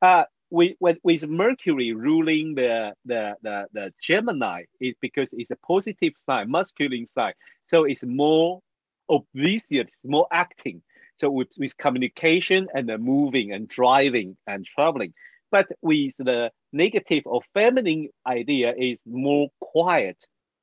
Uh, 0.00 0.24
with, 0.50 0.76
with, 0.80 0.98
with 1.02 1.26
Mercury 1.26 1.92
ruling 1.94 2.54
the, 2.54 2.92
the, 3.06 3.34
the, 3.42 3.66
the 3.72 3.92
Gemini, 4.00 4.64
it, 4.80 4.96
because 5.00 5.30
it's 5.32 5.50
a 5.50 5.56
positive 5.56 6.12
sign, 6.26 6.50
masculine 6.50 7.06
sign. 7.06 7.32
So 7.64 7.84
it's 7.84 8.04
more 8.04 8.60
obedient, 9.08 9.90
more 10.04 10.26
acting. 10.30 10.82
So 11.16 11.30
with, 11.30 11.48
with 11.58 11.76
communication 11.78 12.68
and 12.74 12.88
the 12.88 12.98
moving 12.98 13.52
and 13.52 13.66
driving 13.66 14.36
and 14.46 14.64
traveling. 14.64 15.14
But 15.50 15.68
with 15.80 16.16
the 16.18 16.50
negative 16.72 17.22
or 17.26 17.40
feminine 17.54 18.08
idea 18.26 18.74
is 18.76 19.00
more 19.06 19.48
quiet, 19.60 20.18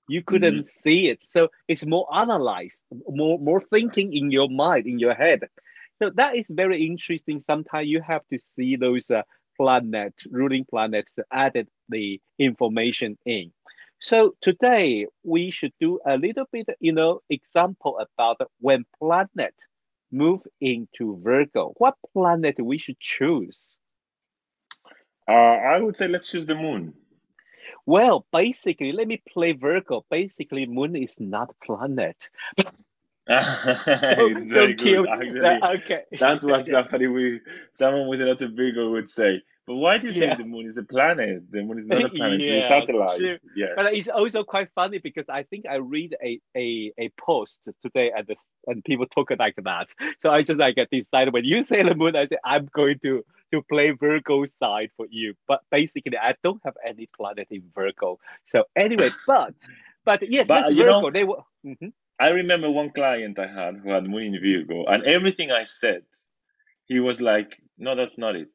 you 0.10 0.24
couldn't 0.24 0.66
mm-hmm. 0.66 0.82
see 0.82 1.08
it. 1.08 1.24
So 1.24 1.50
it's 1.68 1.86
more 1.86 2.08
analyzed 2.13 2.82
more 3.08 3.39
more 3.39 3.62
thinking 3.62 4.13
in 4.13 4.32
your 4.32 4.50
mind 4.50 4.88
in 4.88 5.00
your 5.00 5.13
head. 5.13 5.42
So 6.00 6.10
that 6.16 6.36
is 6.36 6.48
very 6.50 6.86
interesting. 6.86 7.39
Sometimes 7.39 7.88
you 7.88 8.01
have 8.01 8.25
to 8.32 8.39
see 8.39 8.75
those 8.75 9.12
uh, 9.12 9.22
planet 9.56 10.13
ruling 10.32 10.66
planets 10.66 11.12
added 11.32 11.68
the 11.89 12.20
information 12.39 13.18
in. 13.25 13.51
So 14.00 14.34
today 14.42 15.08
we 15.24 15.51
should 15.51 15.74
do 15.80 16.00
a 16.06 16.18
little 16.18 16.46
bit 16.51 16.68
you 16.80 16.94
know 16.94 17.22
example 17.30 18.00
about 18.00 18.38
when 18.60 18.86
planet 18.98 19.56
move 20.12 20.42
into 20.60 21.20
virgo. 21.24 21.74
What 21.78 21.96
planet 22.13 22.56
we 22.60 22.78
should 22.80 23.00
choose? 23.00 23.78
Uh, 25.28 25.58
i 25.75 25.80
would 25.80 25.96
say 25.96 26.08
let's 26.08 26.32
choose 26.32 26.48
the 26.48 26.56
moon 26.56 26.92
well, 27.89 28.27
basically, 28.31 28.91
let 28.91 29.08
me 29.08 29.19
play 29.34 29.53
Virgo. 29.53 30.05
Basically, 30.12 30.67
Moon 30.67 30.96
is 30.96 31.15
not 31.19 31.55
planet. 31.63 32.29
Oh, 33.31 34.34
it's 34.36 34.48
very 34.48 34.74
good. 34.74 35.08
Actually, 35.08 35.79
okay. 35.84 36.01
That's 36.19 36.43
what 36.43 36.67
somebody 36.75 37.05
with 37.05 37.41
someone 37.75 38.08
with 38.08 38.22
a 38.22 38.25
lot 38.25 38.41
of 38.41 38.53
Virgo 38.53 38.89
would 38.89 39.08
say. 39.08 39.43
But 39.67 39.75
why 39.75 40.00
do 40.00 40.08
you 40.08 40.13
yeah. 40.13 40.31
say 40.31 40.41
the 40.41 40.50
moon 40.50 40.65
is 40.65 40.77
a 40.77 40.84
planet? 40.84 41.43
The 41.51 41.62
moon 41.62 41.77
is 41.77 41.86
not 41.86 42.05
a 42.05 42.10
planet, 42.17 42.41
yeah, 42.41 42.53
it's 42.53 42.65
a 42.65 42.69
satellite. 42.69 43.19
Sure. 43.19 43.38
Yeah. 43.55 43.67
But 43.75 43.93
it's 43.93 44.08
also 44.08 44.43
quite 44.43 44.69
funny 44.74 44.98
because 44.98 45.25
I 45.29 45.43
think 45.43 45.65
I 45.69 45.75
read 45.75 46.15
a, 46.24 46.39
a, 46.58 46.91
a 46.98 47.10
post 47.22 47.69
today 47.84 48.12
and 48.17 48.25
the, 48.25 48.36
and 48.65 48.84
people 48.84 49.05
talk 49.05 49.29
like 49.38 49.58
that. 49.63 49.89
So 50.24 50.31
I 50.31 50.41
just 50.41 50.60
like 50.60 50.77
decided 50.91 51.31
when 51.31 51.46
you 51.46 51.63
say 51.67 51.84
the 51.84 51.93
moon, 51.93 52.15
I 52.15 52.25
say 52.25 52.38
I'm 52.43 52.67
going 52.74 52.98
to 53.03 53.24
to 53.53 53.62
play 53.63 53.91
Virgo 53.91 54.46
side 54.60 54.91
for 54.98 55.06
you. 55.10 55.36
But 55.48 55.62
basically 55.72 56.18
I 56.18 56.36
don't 56.44 56.62
have 56.63 56.75
any 56.86 57.08
planet 57.15 57.48
in 57.51 57.63
Virgo. 57.74 58.20
So 58.46 58.65
anyway, 58.75 59.10
but 59.27 59.53
but 60.06 60.29
yes, 60.29 60.48
but, 60.48 60.74
you 60.74 60.84
Virgo. 60.84 61.01
Know, 61.01 61.12
they 61.12 61.24
were 61.24 61.41
mm-hmm. 61.65 61.89
I 62.20 62.29
remember 62.29 62.70
one 62.70 62.89
client 62.91 63.39
I 63.39 63.48
had 63.48 63.77
who 63.77 63.91
had 63.91 64.03
moon 64.03 64.36
in 64.36 64.41
Virgo, 64.41 64.86
and 64.86 65.03
everything 65.06 65.51
I 65.51 65.63
said, 65.63 66.03
he 66.86 67.00
was 67.00 67.22
like, 67.22 67.58
"No, 67.77 67.96
that's 67.96 68.18
not 68.18 68.36
it." 68.36 68.50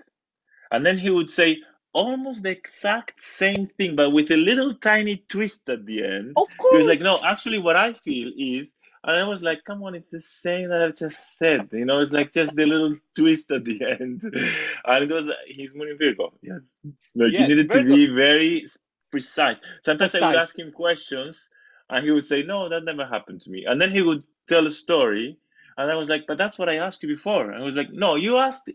And 0.70 0.84
then 0.84 0.98
he 0.98 1.08
would 1.10 1.30
say 1.30 1.58
almost 1.94 2.42
the 2.42 2.50
exact 2.50 3.22
same 3.22 3.64
thing, 3.64 3.96
but 3.96 4.10
with 4.10 4.30
a 4.30 4.36
little 4.36 4.74
tiny 4.74 5.24
twist 5.28 5.68
at 5.70 5.86
the 5.86 6.04
end. 6.04 6.32
Of 6.36 6.48
course. 6.58 6.72
He 6.72 6.76
was 6.78 6.86
like, 6.86 7.00
no, 7.00 7.18
actually, 7.24 7.58
what 7.58 7.76
I 7.76 7.94
feel 7.94 8.32
is, 8.36 8.73
and 9.06 9.16
I 9.16 9.24
was 9.24 9.42
like, 9.42 9.64
come 9.64 9.82
on, 9.82 9.94
it's 9.94 10.08
the 10.08 10.20
same 10.20 10.70
that 10.70 10.80
I've 10.80 10.94
just 10.94 11.36
said. 11.36 11.68
You 11.72 11.84
know, 11.84 12.00
it's 12.00 12.12
like 12.12 12.32
just 12.32 12.56
the 12.56 12.64
little 12.64 12.96
twist 13.16 13.50
at 13.50 13.64
the 13.64 13.82
end. 14.00 14.22
And 14.86 15.10
it 15.10 15.14
was, 15.14 15.30
he's 15.46 15.74
Moon 15.74 15.88
in 15.88 15.98
Virgo. 15.98 16.32
Yes. 16.40 16.72
Like, 17.14 17.32
yes, 17.32 17.42
you 17.42 17.48
needed 17.48 17.70
Virgo. 17.70 17.88
to 17.88 17.94
be 17.94 18.06
very 18.06 18.66
precise. 19.10 19.58
Sometimes 19.84 20.12
precise. 20.12 20.22
I 20.22 20.28
would 20.28 20.36
ask 20.36 20.58
him 20.58 20.72
questions 20.72 21.50
and 21.90 22.02
he 22.02 22.10
would 22.10 22.24
say, 22.24 22.42
no, 22.42 22.70
that 22.70 22.84
never 22.84 23.06
happened 23.06 23.42
to 23.42 23.50
me. 23.50 23.66
And 23.66 23.80
then 23.80 23.90
he 23.90 24.00
would 24.00 24.24
tell 24.48 24.66
a 24.66 24.70
story. 24.70 25.36
And 25.76 25.90
I 25.90 25.96
was 25.96 26.08
like, 26.08 26.26
but 26.26 26.38
that's 26.38 26.58
what 26.58 26.70
I 26.70 26.76
asked 26.76 27.02
you 27.02 27.08
before. 27.08 27.50
And 27.50 27.62
I 27.62 27.64
was 27.64 27.76
like, 27.76 27.92
no, 27.92 28.14
you 28.16 28.38
asked 28.38 28.70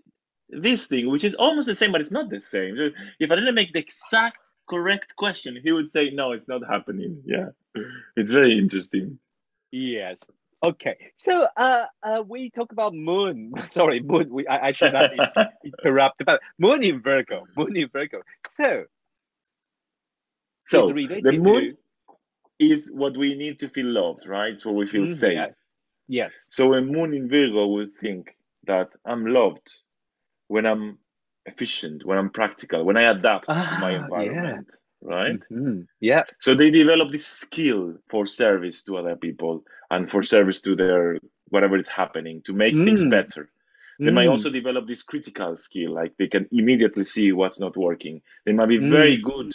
this 0.49 0.85
thing, 0.85 1.09
which 1.09 1.23
is 1.23 1.33
almost 1.35 1.67
the 1.67 1.75
same, 1.75 1.91
but 1.91 2.01
it's 2.01 2.11
not 2.11 2.29
the 2.29 2.39
same. 2.39 2.77
If 3.19 3.31
I 3.31 3.35
didn't 3.35 3.55
make 3.55 3.73
the 3.73 3.79
exact 3.79 4.39
correct 4.67 5.15
question, 5.15 5.57
he 5.63 5.71
would 5.71 5.89
say, 5.89 6.11
no, 6.11 6.33
it's 6.33 6.47
not 6.47 6.61
happening. 6.67 7.23
Yeah, 7.25 7.49
it's 8.15 8.31
very 8.31 8.57
interesting. 8.57 9.17
Yes. 9.71 10.23
Okay. 10.61 10.97
So 11.15 11.47
uh, 11.55 11.85
uh, 12.03 12.23
we 12.27 12.49
talk 12.49 12.71
about 12.71 12.93
moon. 12.93 13.53
Sorry, 13.69 14.01
moon. 14.01 14.29
We 14.29 14.47
I, 14.47 14.67
I 14.67 14.71
should 14.71 14.93
not 14.93 15.11
interrupt, 15.63 16.25
but 16.25 16.41
moon 16.57 16.83
in 16.83 17.01
Virgo. 17.01 17.45
Moon 17.55 17.75
in 17.75 17.89
Virgo. 17.89 18.21
So. 18.57 18.85
So 20.63 20.87
the 20.87 21.31
moon 21.31 21.75
to... 21.75 22.15
is 22.59 22.91
what 22.93 23.17
we 23.17 23.35
need 23.35 23.59
to 23.59 23.69
feel 23.69 23.87
loved, 23.87 24.27
right? 24.27 24.59
So 24.61 24.71
we 24.71 24.85
feel 24.85 25.05
mm, 25.05 25.15
safe. 25.15 25.33
Yeah. 25.33 25.47
Yes. 26.07 26.35
So 26.49 26.73
a 26.73 26.81
moon 26.81 27.13
in 27.13 27.29
Virgo 27.29 27.67
will 27.67 27.87
think 28.01 28.35
that 28.65 28.95
I'm 29.05 29.25
loved 29.25 29.71
when 30.47 30.65
I'm 30.65 30.99
efficient, 31.45 32.05
when 32.05 32.17
I'm 32.17 32.29
practical, 32.29 32.83
when 32.83 32.97
I 32.97 33.03
adapt 33.03 33.45
ah, 33.47 33.75
to 33.75 33.81
my 33.81 33.95
environment. 33.95 34.67
Yeah. 34.69 34.88
Right? 35.01 35.39
Mm-hmm. 35.51 35.81
Yeah. 36.01 36.23
So 36.39 36.55
they 36.55 36.71
develop 36.71 37.11
this 37.11 37.25
skill 37.25 37.95
for 38.09 38.25
service 38.25 38.83
to 38.83 38.97
other 38.97 39.15
people 39.15 39.63
and 39.89 40.09
for 40.09 40.23
service 40.23 40.61
to 40.61 40.75
their 40.75 41.19
whatever 41.49 41.77
is 41.77 41.87
happening 41.87 42.41
to 42.45 42.53
make 42.53 42.73
mm. 42.73 42.85
things 42.85 43.05
better. 43.05 43.49
They 43.99 44.11
mm. 44.11 44.13
might 44.13 44.27
also 44.27 44.49
develop 44.49 44.87
this 44.87 45.03
critical 45.03 45.57
skill, 45.57 45.93
like 45.93 46.15
they 46.17 46.27
can 46.27 46.47
immediately 46.51 47.05
see 47.05 47.31
what's 47.31 47.59
not 47.59 47.75
working. 47.75 48.21
They 48.45 48.53
might 48.53 48.67
be 48.67 48.79
mm. 48.79 48.91
very 48.91 49.17
good 49.17 49.51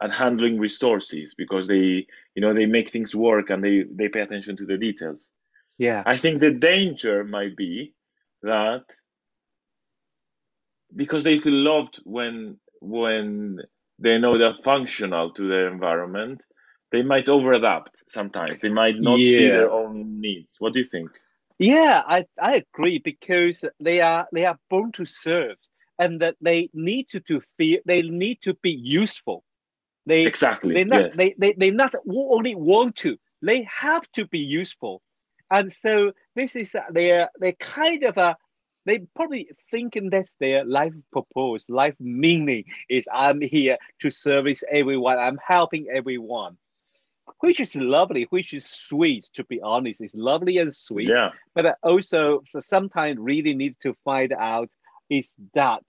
at 0.00 0.14
handling 0.14 0.58
resources 0.58 1.34
because 1.34 1.68
they, 1.68 2.06
you 2.34 2.40
know, 2.40 2.54
they 2.54 2.66
make 2.66 2.90
things 2.90 3.14
work 3.14 3.50
and 3.50 3.62
they 3.62 3.84
they 3.90 4.08
pay 4.08 4.20
attention 4.20 4.56
to 4.56 4.66
the 4.66 4.76
details. 4.76 5.28
Yeah. 5.78 6.02
I 6.04 6.16
think 6.16 6.40
the 6.40 6.50
danger 6.50 7.24
might 7.24 7.56
be 7.56 7.94
that 8.42 8.84
because 10.94 11.24
they 11.24 11.38
feel 11.38 11.54
loved 11.54 12.00
when 12.04 12.58
when 12.80 13.60
they 13.98 14.18
know 14.18 14.38
they're 14.38 14.54
functional 14.54 15.32
to 15.32 15.48
their 15.48 15.68
environment 15.68 16.44
they 16.90 17.02
might 17.02 17.26
overadapt 17.26 18.02
sometimes. 18.06 18.60
They 18.60 18.70
might 18.70 18.98
not 18.98 19.18
yeah. 19.18 19.38
see 19.38 19.48
their 19.48 19.70
own 19.70 20.20
needs. 20.20 20.54
What 20.58 20.72
do 20.72 20.80
you 20.80 20.84
think? 20.84 21.10
Yeah 21.58 22.02
i 22.06 22.24
i 22.40 22.54
agree 22.54 22.98
because 22.98 23.64
they 23.80 24.00
are 24.00 24.28
they 24.32 24.44
are 24.44 24.58
born 24.70 24.92
to 24.92 25.04
serve 25.04 25.56
and 25.98 26.20
that 26.20 26.36
they 26.40 26.70
need 26.72 27.08
to, 27.08 27.20
to 27.20 27.40
feel 27.56 27.80
they 27.84 28.02
need 28.02 28.38
to 28.42 28.54
be 28.62 28.70
useful. 28.70 29.42
They 30.06 30.24
exactly 30.24 30.74
they 30.74 30.84
not 30.84 31.00
yes. 31.00 31.16
they, 31.16 31.34
they 31.36 31.52
they 31.54 31.70
not 31.72 31.94
only 32.08 32.54
want 32.54 32.94
to 32.96 33.18
they 33.42 33.62
have 33.64 34.08
to 34.12 34.26
be 34.26 34.38
useful. 34.38 35.02
And 35.50 35.72
so 35.72 36.12
this 36.36 36.54
is 36.54 36.70
their 36.70 36.86
they 36.92 37.10
are 37.10 37.30
they're 37.40 37.52
kind 37.52 38.04
of 38.04 38.16
a 38.18 38.36
they 38.88 39.00
probably 39.14 39.50
thinking 39.70 40.08
that's 40.08 40.30
their 40.40 40.64
life 40.64 40.94
purpose, 41.12 41.68
life 41.68 41.94
meaning 42.00 42.64
is 42.88 43.06
I'm 43.12 43.42
here 43.42 43.76
to 44.00 44.10
service 44.10 44.64
everyone, 44.70 45.18
I'm 45.18 45.38
helping 45.46 45.88
everyone, 45.94 46.56
which 47.40 47.60
is 47.60 47.76
lovely, 47.76 48.26
which 48.30 48.54
is 48.54 48.64
sweet, 48.64 49.24
to 49.34 49.44
be 49.44 49.60
honest. 49.60 50.00
It's 50.00 50.14
lovely 50.14 50.56
and 50.56 50.74
sweet. 50.74 51.10
Yeah. 51.10 51.30
But 51.54 51.66
uh, 51.66 51.74
also 51.82 52.42
sometimes 52.60 53.18
really 53.20 53.54
need 53.54 53.76
to 53.82 53.94
find 54.06 54.32
out 54.32 54.70
is 55.10 55.34
that, 55.54 55.84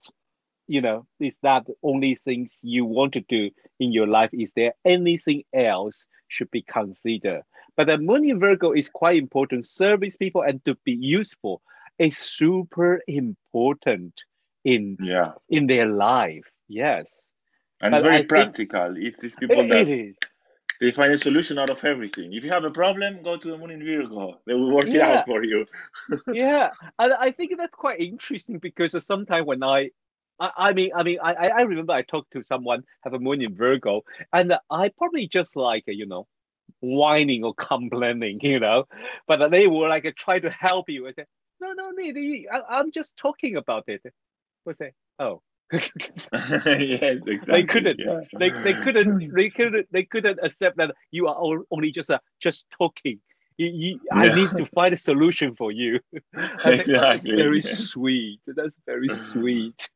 you 0.68 0.82
know, 0.82 1.06
is 1.18 1.38
that 1.42 1.66
only 1.82 2.14
things 2.14 2.54
you 2.60 2.84
want 2.84 3.14
to 3.14 3.22
do 3.22 3.50
in 3.78 3.92
your 3.92 4.08
life? 4.08 4.30
Is 4.34 4.52
there 4.54 4.74
anything 4.84 5.44
else 5.54 6.04
should 6.28 6.50
be 6.50 6.62
considered? 6.62 7.44
But 7.78 7.86
the 7.86 7.96
moon 7.96 8.28
in 8.28 8.38
Virgo 8.38 8.72
is 8.72 8.90
quite 8.90 9.16
important, 9.16 9.64
service 9.64 10.16
people 10.16 10.42
and 10.42 10.62
to 10.66 10.76
be 10.84 10.92
useful 10.92 11.62
is 12.06 12.16
super 12.18 13.00
important 13.06 14.14
in 14.64 14.96
yeah 15.02 15.32
in 15.48 15.66
their 15.66 15.86
life 15.86 16.46
Yes. 16.72 17.06
And 17.82 17.92
it's 17.94 18.02
But 18.02 18.06
I 18.08 18.10
very 18.10 18.18
think- 18.22 18.28
practical. 18.28 18.94
It's 19.06 19.18
these 19.20 19.34
people 19.40 19.58
It- 19.60 19.72
that 19.72 19.88
it 19.88 20.00
is. 20.08 20.16
they 20.80 20.92
find 20.92 21.12
a 21.12 21.18
solution 21.18 21.58
out 21.58 21.68
of 21.70 21.84
everything. 21.84 22.32
If 22.32 22.44
you 22.44 22.50
have 22.56 22.64
a 22.64 22.70
problem, 22.70 23.22
go 23.24 23.36
to 23.36 23.48
the 23.50 23.58
moon 23.58 23.72
in 23.72 23.82
Virgo. 23.84 24.40
They 24.46 24.54
will 24.54 24.72
work 24.76 24.86
it 24.86 25.00
out 25.00 25.26
for 25.26 25.42
you. 25.42 25.60
yeah, 26.44 26.70
and 27.00 27.12
I 27.26 27.32
think 27.32 27.48
that's 27.58 27.74
quite 27.84 27.98
interesting 28.00 28.58
because 28.68 28.92
sometimes 29.12 29.44
when 29.50 29.62
I, 29.64 29.90
I, 30.38 30.48
I 30.68 30.72
mean, 30.78 30.90
I 30.94 31.02
mean, 31.02 31.18
I, 31.28 31.32
I 31.44 31.46
I 31.60 31.62
remember 31.72 31.92
I 31.92 32.02
talked 32.02 32.30
to 32.34 32.42
someone 32.52 32.80
have 33.04 33.14
a 33.14 33.18
moon 33.26 33.42
in 33.42 33.52
Virgo, 33.64 33.94
and 34.32 34.48
I 34.82 34.84
probably 35.00 35.26
just 35.38 35.52
like 35.56 35.84
you 36.02 36.06
know, 36.12 36.24
whining 36.80 37.42
or 37.48 37.54
complaining, 37.54 38.38
you 38.52 38.60
know, 38.60 38.84
but 39.26 39.50
they 39.50 39.66
were 39.66 39.88
like 39.88 40.06
try 40.16 40.38
to 40.38 40.50
help 40.50 40.88
you. 40.88 41.08
I 41.08 41.12
said, 41.18 41.26
no, 41.60 41.72
no, 41.72 41.90
no, 41.90 42.04
no, 42.04 42.42
I, 42.52 42.78
I'm 42.78 42.90
just 42.90 43.16
talking 43.16 43.56
about 43.56 43.84
it. 43.88 44.02
I 44.68 44.72
say, 44.72 44.92
oh. 45.18 45.42
yes, 45.72 45.88
exactly. 46.32 47.38
They 47.46 47.62
couldn't. 47.64 48.00
yeah. 48.00 48.20
they, 48.38 48.50
they 48.50 48.72
couldn't 48.72 49.32
they 49.32 49.50
couldn't 49.50 49.86
they 49.92 50.02
couldn't 50.02 50.40
accept 50.42 50.78
that 50.78 50.92
you 51.12 51.28
are 51.28 51.60
only 51.70 51.92
just 51.92 52.10
uh, 52.10 52.18
just 52.40 52.68
talking. 52.70 53.20
You, 53.60 53.66
you, 53.66 54.00
I 54.10 54.34
need 54.34 54.48
to 54.56 54.64
find 54.74 54.94
a 54.94 54.96
solution 54.96 55.54
for 55.54 55.70
you. 55.70 56.00
Think, 56.12 56.88
oh, 56.88 56.92
that's 56.92 57.26
very 57.26 57.60
yeah. 57.60 57.74
sweet. 57.74 58.40
That's 58.46 58.74
very 58.86 59.08
sweet. 59.30 59.90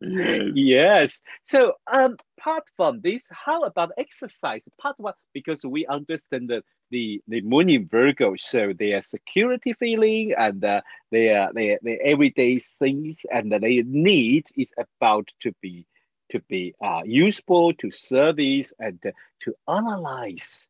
Yes. 0.00 0.52
yes. 0.54 1.20
So 1.44 1.74
um, 1.92 2.16
apart 2.38 2.64
from 2.74 3.02
this, 3.02 3.26
how 3.30 3.64
about 3.64 3.92
exercise? 3.98 4.62
Part 4.80 4.98
one, 4.98 5.12
because 5.34 5.62
we 5.66 5.84
understand 5.86 6.48
that 6.48 6.62
the 6.90 7.20
the 7.28 7.42
moon 7.42 7.68
in 7.68 7.86
Virgo, 7.86 8.34
so 8.36 8.72
their 8.72 9.02
security 9.02 9.74
feeling 9.74 10.32
and 10.32 10.64
uh, 10.64 10.80
their 11.12 11.50
their 11.52 11.78
their 11.82 12.00
everyday 12.02 12.60
things 12.78 13.18
and 13.30 13.52
their 13.52 13.84
need 13.84 14.46
is 14.56 14.72
about 14.78 15.28
to 15.40 15.52
be 15.60 15.86
to 16.30 16.40
be 16.48 16.74
uh, 16.82 17.02
useful 17.04 17.74
to 17.74 17.90
service 17.90 18.72
and 18.78 18.98
uh, 19.04 19.10
to 19.40 19.54
analyze 19.68 20.66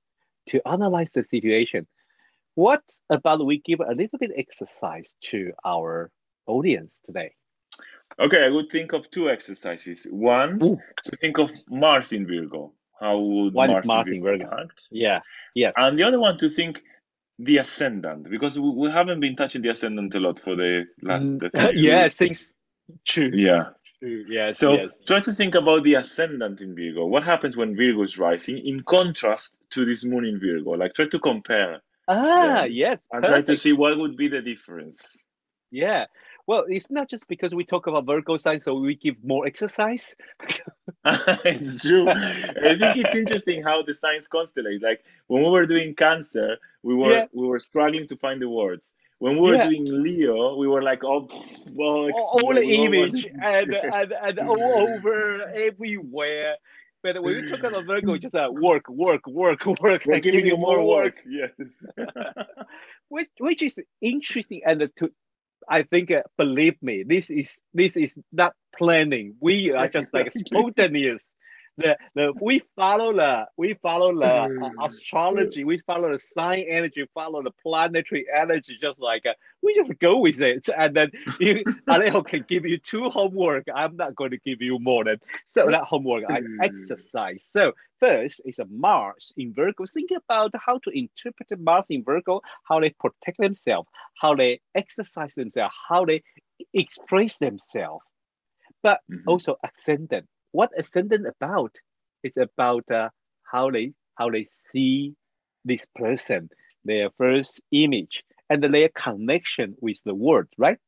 to 0.46 0.66
analyze 0.66 1.10
the 1.14 1.24
situation. 1.30 1.86
What 2.56 2.82
about 3.10 3.44
we 3.44 3.60
give 3.60 3.80
a 3.80 3.92
little 3.92 4.18
bit 4.18 4.30
exercise 4.34 5.14
to 5.24 5.52
our 5.62 6.10
audience 6.46 6.98
today? 7.04 7.34
Okay, 8.18 8.42
I 8.42 8.48
would 8.48 8.70
think 8.70 8.94
of 8.94 9.10
two 9.10 9.28
exercises. 9.28 10.06
One, 10.10 10.58
Ooh. 10.62 10.78
to 11.04 11.16
think 11.16 11.38
of 11.38 11.52
Mars 11.68 12.14
in 12.14 12.26
Virgo. 12.26 12.72
How 12.98 13.18
would 13.18 13.48
is 13.48 13.54
Mars, 13.54 13.86
Mars 13.86 14.08
in 14.08 14.22
Virgo, 14.22 14.44
Virgo. 14.44 14.62
act? 14.62 14.88
Yeah. 14.90 15.20
Yes. 15.54 15.74
And 15.76 15.98
the 15.98 16.04
other 16.04 16.18
one 16.18 16.38
to 16.38 16.48
think 16.48 16.82
the 17.38 17.58
ascendant, 17.58 18.30
because 18.30 18.58
we, 18.58 18.70
we 18.70 18.90
haven't 18.90 19.20
been 19.20 19.36
touching 19.36 19.60
the 19.60 19.68
ascendant 19.68 20.14
a 20.14 20.20
lot 20.20 20.40
for 20.40 20.56
the 20.56 20.86
last. 21.02 21.34
Mm, 21.34 21.72
yeah, 21.74 22.08
things 22.08 22.48
true. 23.04 23.32
Yeah. 23.34 23.64
True. 23.98 24.24
Yes. 24.30 24.56
So 24.56 24.72
yes. 24.72 24.94
try 25.06 25.20
to 25.20 25.32
think 25.32 25.54
about 25.54 25.84
the 25.84 25.96
ascendant 25.96 26.62
in 26.62 26.74
Virgo. 26.74 27.04
What 27.04 27.22
happens 27.22 27.54
when 27.54 27.76
Virgo 27.76 28.02
is 28.02 28.16
rising 28.16 28.66
in 28.66 28.82
contrast 28.82 29.56
to 29.72 29.84
this 29.84 30.04
moon 30.04 30.24
in 30.24 30.40
Virgo? 30.40 30.70
Like 30.70 30.94
try 30.94 31.06
to 31.08 31.18
compare 31.18 31.82
Ah, 32.08 32.64
yeah. 32.64 32.64
yes. 32.64 33.02
and 33.12 33.24
trying 33.24 33.44
to 33.44 33.56
see 33.56 33.72
what 33.72 33.98
would 33.98 34.16
be 34.16 34.28
the 34.28 34.40
difference. 34.40 35.24
Yeah. 35.70 36.06
Well, 36.46 36.64
it's 36.68 36.88
not 36.90 37.08
just 37.10 37.26
because 37.26 37.52
we 37.54 37.64
talk 37.64 37.88
about 37.88 38.06
Virgo 38.06 38.36
sign, 38.36 38.60
so 38.60 38.74
we 38.78 38.94
give 38.94 39.16
more 39.24 39.46
exercise. 39.48 40.06
it's 41.04 41.82
true. 41.82 42.08
I 42.08 42.76
think 42.78 42.96
it's 42.98 43.16
interesting 43.16 43.64
how 43.64 43.82
the 43.82 43.92
signs 43.94 44.28
constellate. 44.28 44.80
Like 44.82 45.02
when 45.26 45.42
we 45.42 45.48
were 45.50 45.66
doing 45.66 45.94
Cancer, 45.96 46.56
we 46.84 46.94
were 46.94 47.12
Yeah. 47.12 47.26
we 47.32 47.46
were 47.48 47.58
struggling 47.58 48.06
to 48.08 48.16
find 48.16 48.40
the 48.40 48.48
words. 48.48 48.94
When 49.18 49.34
we 49.38 49.50
were 49.50 49.56
Yeah. 49.56 49.68
doing 49.70 49.86
Leo, 50.02 50.56
we 50.56 50.68
were 50.68 50.82
like, 50.82 51.02
oh, 51.02 51.26
well, 51.72 52.10
all, 52.10 52.40
all 52.44 52.54
the 52.54 52.60
we 52.60 52.76
all 52.76 52.82
want- 52.84 52.94
image 52.94 53.26
and, 53.42 53.72
and 53.98 54.12
and 54.12 54.38
all 54.38 54.88
over 54.88 55.42
everywhere. 55.52 56.54
But 57.06 57.22
when 57.22 57.36
we 57.36 57.46
talk 57.46 57.60
about 57.60 57.84
Virgo, 57.90 58.16
just 58.18 58.34
uh, 58.34 58.48
work, 58.50 58.88
work, 58.88 59.26
work, 59.28 59.64
work. 59.80 60.02
We're 60.04 60.14
and 60.14 60.22
giving 60.22 60.40
give 60.40 60.48
you 60.48 60.56
more 60.56 60.84
work. 60.84 61.14
Yes. 61.24 61.50
which 63.08 63.28
which 63.38 63.62
is 63.62 63.76
interesting 64.02 64.62
and 64.66 64.90
to 64.98 65.10
I 65.68 65.84
think 65.84 66.10
uh, 66.10 66.22
believe 66.36 66.82
me 66.82 67.04
this 67.06 67.30
is 67.30 67.56
this 67.72 67.96
is 67.96 68.10
not 68.32 68.54
planning 68.76 69.36
we 69.40 69.70
are 69.70 69.88
just 69.88 70.12
like 70.12 70.30
spontaneous 70.32 71.22
the, 71.78 71.96
the 72.14 72.32
we 72.40 72.62
follow 72.76 73.12
the 73.14 73.46
we 73.56 73.74
follow 73.74 74.18
the 74.18 74.48
uh, 74.60 74.70
Mm. 74.70 74.76
astrology 74.82 75.64
we 75.64 75.78
follow 75.78 76.12
the 76.12 76.18
sign 76.18 76.64
energy 76.68 77.06
follow 77.14 77.42
the 77.42 77.50
planetary 77.62 78.26
energy 78.34 78.76
just 78.80 79.00
like 79.00 79.26
uh, 79.26 79.34
we 79.62 79.74
just 79.74 79.98
go 79.98 80.18
with 80.18 80.40
it 80.40 80.68
and 80.76 80.96
then 80.96 81.10
you, 81.38 81.64
Alejo 81.90 82.26
can 82.26 82.44
give 82.48 82.64
you 82.66 82.78
two 82.78 83.08
homework 83.10 83.64
I'm 83.74 83.96
not 83.96 84.14
going 84.14 84.30
to 84.30 84.38
give 84.38 84.62
you 84.62 84.78
more 84.78 85.04
than 85.04 85.18
so 85.46 85.66
that 85.70 85.84
homework 85.84 86.24
I 86.30 86.42
Mm. 86.42 86.60
exercise 86.60 87.44
so 87.52 87.72
first 88.00 88.40
is 88.44 88.58
a 88.58 88.66
Mars 88.66 89.32
in 89.36 89.52
Virgo. 89.54 89.84
Think 89.86 90.10
about 90.16 90.52
how 90.64 90.78
to 90.84 90.90
interpret 90.90 91.58
Mars 91.58 91.86
in 91.90 92.04
Virgo, 92.04 92.40
how 92.64 92.80
they 92.80 92.90
protect 92.90 93.38
themselves, 93.38 93.88
how 94.20 94.34
they 94.34 94.60
exercise 94.74 95.34
themselves, 95.34 95.74
how 95.88 96.04
they 96.04 96.22
express 96.74 97.34
themselves. 97.38 98.04
But 98.82 99.00
Mhm. 99.08 99.24
also 99.26 99.56
ascendant. 99.62 100.26
What 100.56 100.70
ascendant 100.74 101.26
about? 101.26 101.74
It's 102.22 102.38
about 102.38 102.90
uh, 102.90 103.10
how 103.42 103.70
they 103.70 103.92
how 104.14 104.30
they 104.30 104.46
see 104.72 105.14
this 105.66 105.82
person, 105.94 106.48
their 106.82 107.10
first 107.18 107.60
image, 107.72 108.24
and 108.48 108.62
their 108.62 108.88
connection 108.88 109.76
with 109.82 110.00
the 110.06 110.14
world, 110.14 110.46
right? 110.56 110.78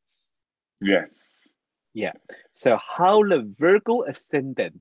Yes. 0.81 1.52
Yeah. 1.92 2.14
So 2.54 2.78
how 2.78 3.22
the 3.24 3.54
Virgo 3.59 4.04
ascendant 4.04 4.81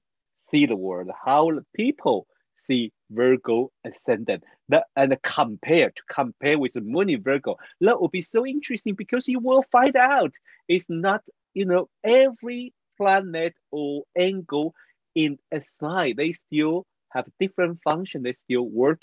see 0.50 0.65
the 0.67 0.78
world, 0.78 1.10
how 1.26 1.52
the 1.52 1.65
people 1.76 2.26
see 2.56 2.93
Virgo 3.12 3.71
ascendant, 3.84 4.45
that 4.69 4.86
and 4.95 5.21
compare 5.21 5.89
to 5.89 6.04
compare 6.10 6.58
with 6.58 6.71
the 6.76 6.82
moon 6.93 7.10
in 7.10 7.21
Virgo. 7.21 7.58
That 7.82 8.00
will 8.00 8.08
be 8.19 8.21
so 8.21 8.47
interesting 8.47 8.95
because 8.95 9.28
you 9.28 9.39
will 9.39 9.63
find 9.63 9.97
out 9.97 10.32
it's 10.69 10.89
not 10.89 11.23
you 11.54 11.65
know 11.65 11.89
every 12.06 12.71
planet 12.97 13.55
or 13.71 14.03
angle 14.17 14.73
in 15.15 15.38
a 15.51 15.62
sign 15.62 16.15
they 16.17 16.33
still 16.33 16.86
have 17.10 17.25
different 17.39 17.81
function. 17.83 18.23
They 18.23 18.33
still 18.33 18.63
work 18.63 19.01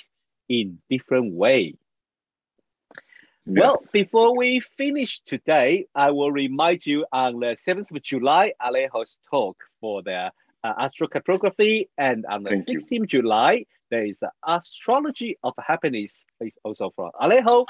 in 0.48 0.78
different 0.90 1.34
way. 1.34 1.74
Well, 3.46 3.78
before 3.92 4.36
we 4.36 4.60
finish 4.60 5.20
today, 5.20 5.86
I 5.94 6.12
will 6.12 6.32
remind 6.32 6.86
you 6.86 7.04
on 7.12 7.40
the 7.40 7.56
7th 7.66 7.90
of 7.90 8.02
July, 8.02 8.54
Alejo's 8.60 9.18
talk 9.30 9.56
for 9.80 10.02
the 10.02 10.30
uh, 10.64 10.74
astrocartography, 10.76 11.88
and 11.98 12.24
on 12.26 12.42
the 12.42 12.50
Thank 12.50 12.68
you. 12.68 12.80
16th 12.80 13.06
July, 13.06 13.64
there 13.90 14.04
is 14.04 14.18
the 14.18 14.30
astrology 14.46 15.36
of 15.44 15.52
happiness, 15.58 16.24
is 16.40 16.54
also 16.64 16.90
from 16.96 17.10
Alejo. 17.20 17.66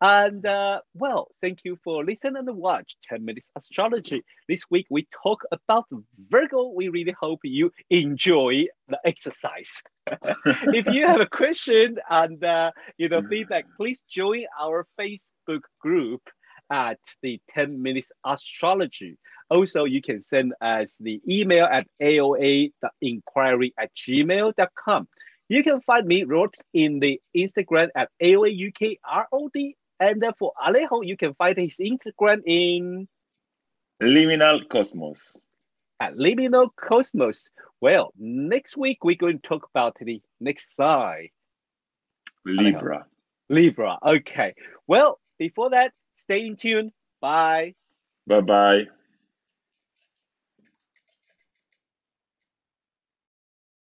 And 0.00 0.46
uh, 0.46 0.80
well, 0.94 1.28
thank 1.40 1.58
you 1.64 1.76
for 1.82 2.04
listening 2.04 2.36
and 2.36 2.56
watch 2.56 2.96
10 3.08 3.24
Minutes 3.24 3.50
Astrology. 3.56 4.24
This 4.48 4.64
week, 4.70 4.86
we 4.90 5.06
talk 5.22 5.42
about 5.50 5.86
Virgo. 6.30 6.72
We 6.74 6.88
really 6.88 7.14
hope 7.20 7.40
you 7.42 7.72
enjoy 7.90 8.66
the 8.88 8.98
exercise. 9.04 9.82
if 10.46 10.86
you 10.86 11.06
have 11.06 11.20
a 11.20 11.26
question 11.26 11.98
and 12.08 12.42
uh, 12.42 12.70
you 12.96 13.08
know 13.08 13.22
feedback, 13.28 13.66
please 13.76 14.02
join 14.08 14.44
our 14.58 14.86
Facebook 14.98 15.62
group 15.80 16.22
at 16.70 16.98
the 17.22 17.40
10 17.50 17.82
minutes 17.82 18.08
astrology. 18.24 19.18
Also, 19.50 19.84
you 19.84 20.02
can 20.02 20.20
send 20.22 20.54
us 20.60 20.96
the 20.98 21.20
email 21.28 21.66
at 21.66 21.86
aoa.enquiry 22.02 23.74
at 23.78 23.90
gmail.com. 23.94 25.08
You 25.48 25.62
can 25.62 25.80
find 25.82 26.06
me 26.06 26.24
Rod 26.24 26.54
in 26.74 26.98
the 26.98 27.20
Instagram 27.36 27.88
at 27.94 28.10
aoaukrod. 28.20 29.74
And 29.98 30.24
uh, 30.24 30.32
for 30.38 30.52
Alejo, 30.60 31.06
you 31.06 31.16
can 31.16 31.34
find 31.34 31.56
his 31.56 31.78
Instagram 31.78 32.42
in 32.44 33.08
Liminal 34.02 34.68
Cosmos. 34.68 35.40
at 36.00 36.16
Liminal 36.16 36.68
Cosmos. 36.76 37.50
Well, 37.80 38.12
next 38.18 38.76
week 38.76 39.04
we're 39.04 39.16
going 39.16 39.38
to 39.40 39.48
talk 39.48 39.68
about 39.72 39.96
the 40.00 40.20
next 40.40 40.74
sign. 40.76 41.28
Libra. 42.44 43.06
Libra. 43.48 43.98
Okay. 44.04 44.54
Well, 44.86 45.18
before 45.38 45.70
that, 45.70 45.92
stay 46.26 46.46
in 46.46 46.56
tune. 46.56 46.92
Bye. 47.20 47.74
Bye 48.26 48.40
bye. 48.40 48.82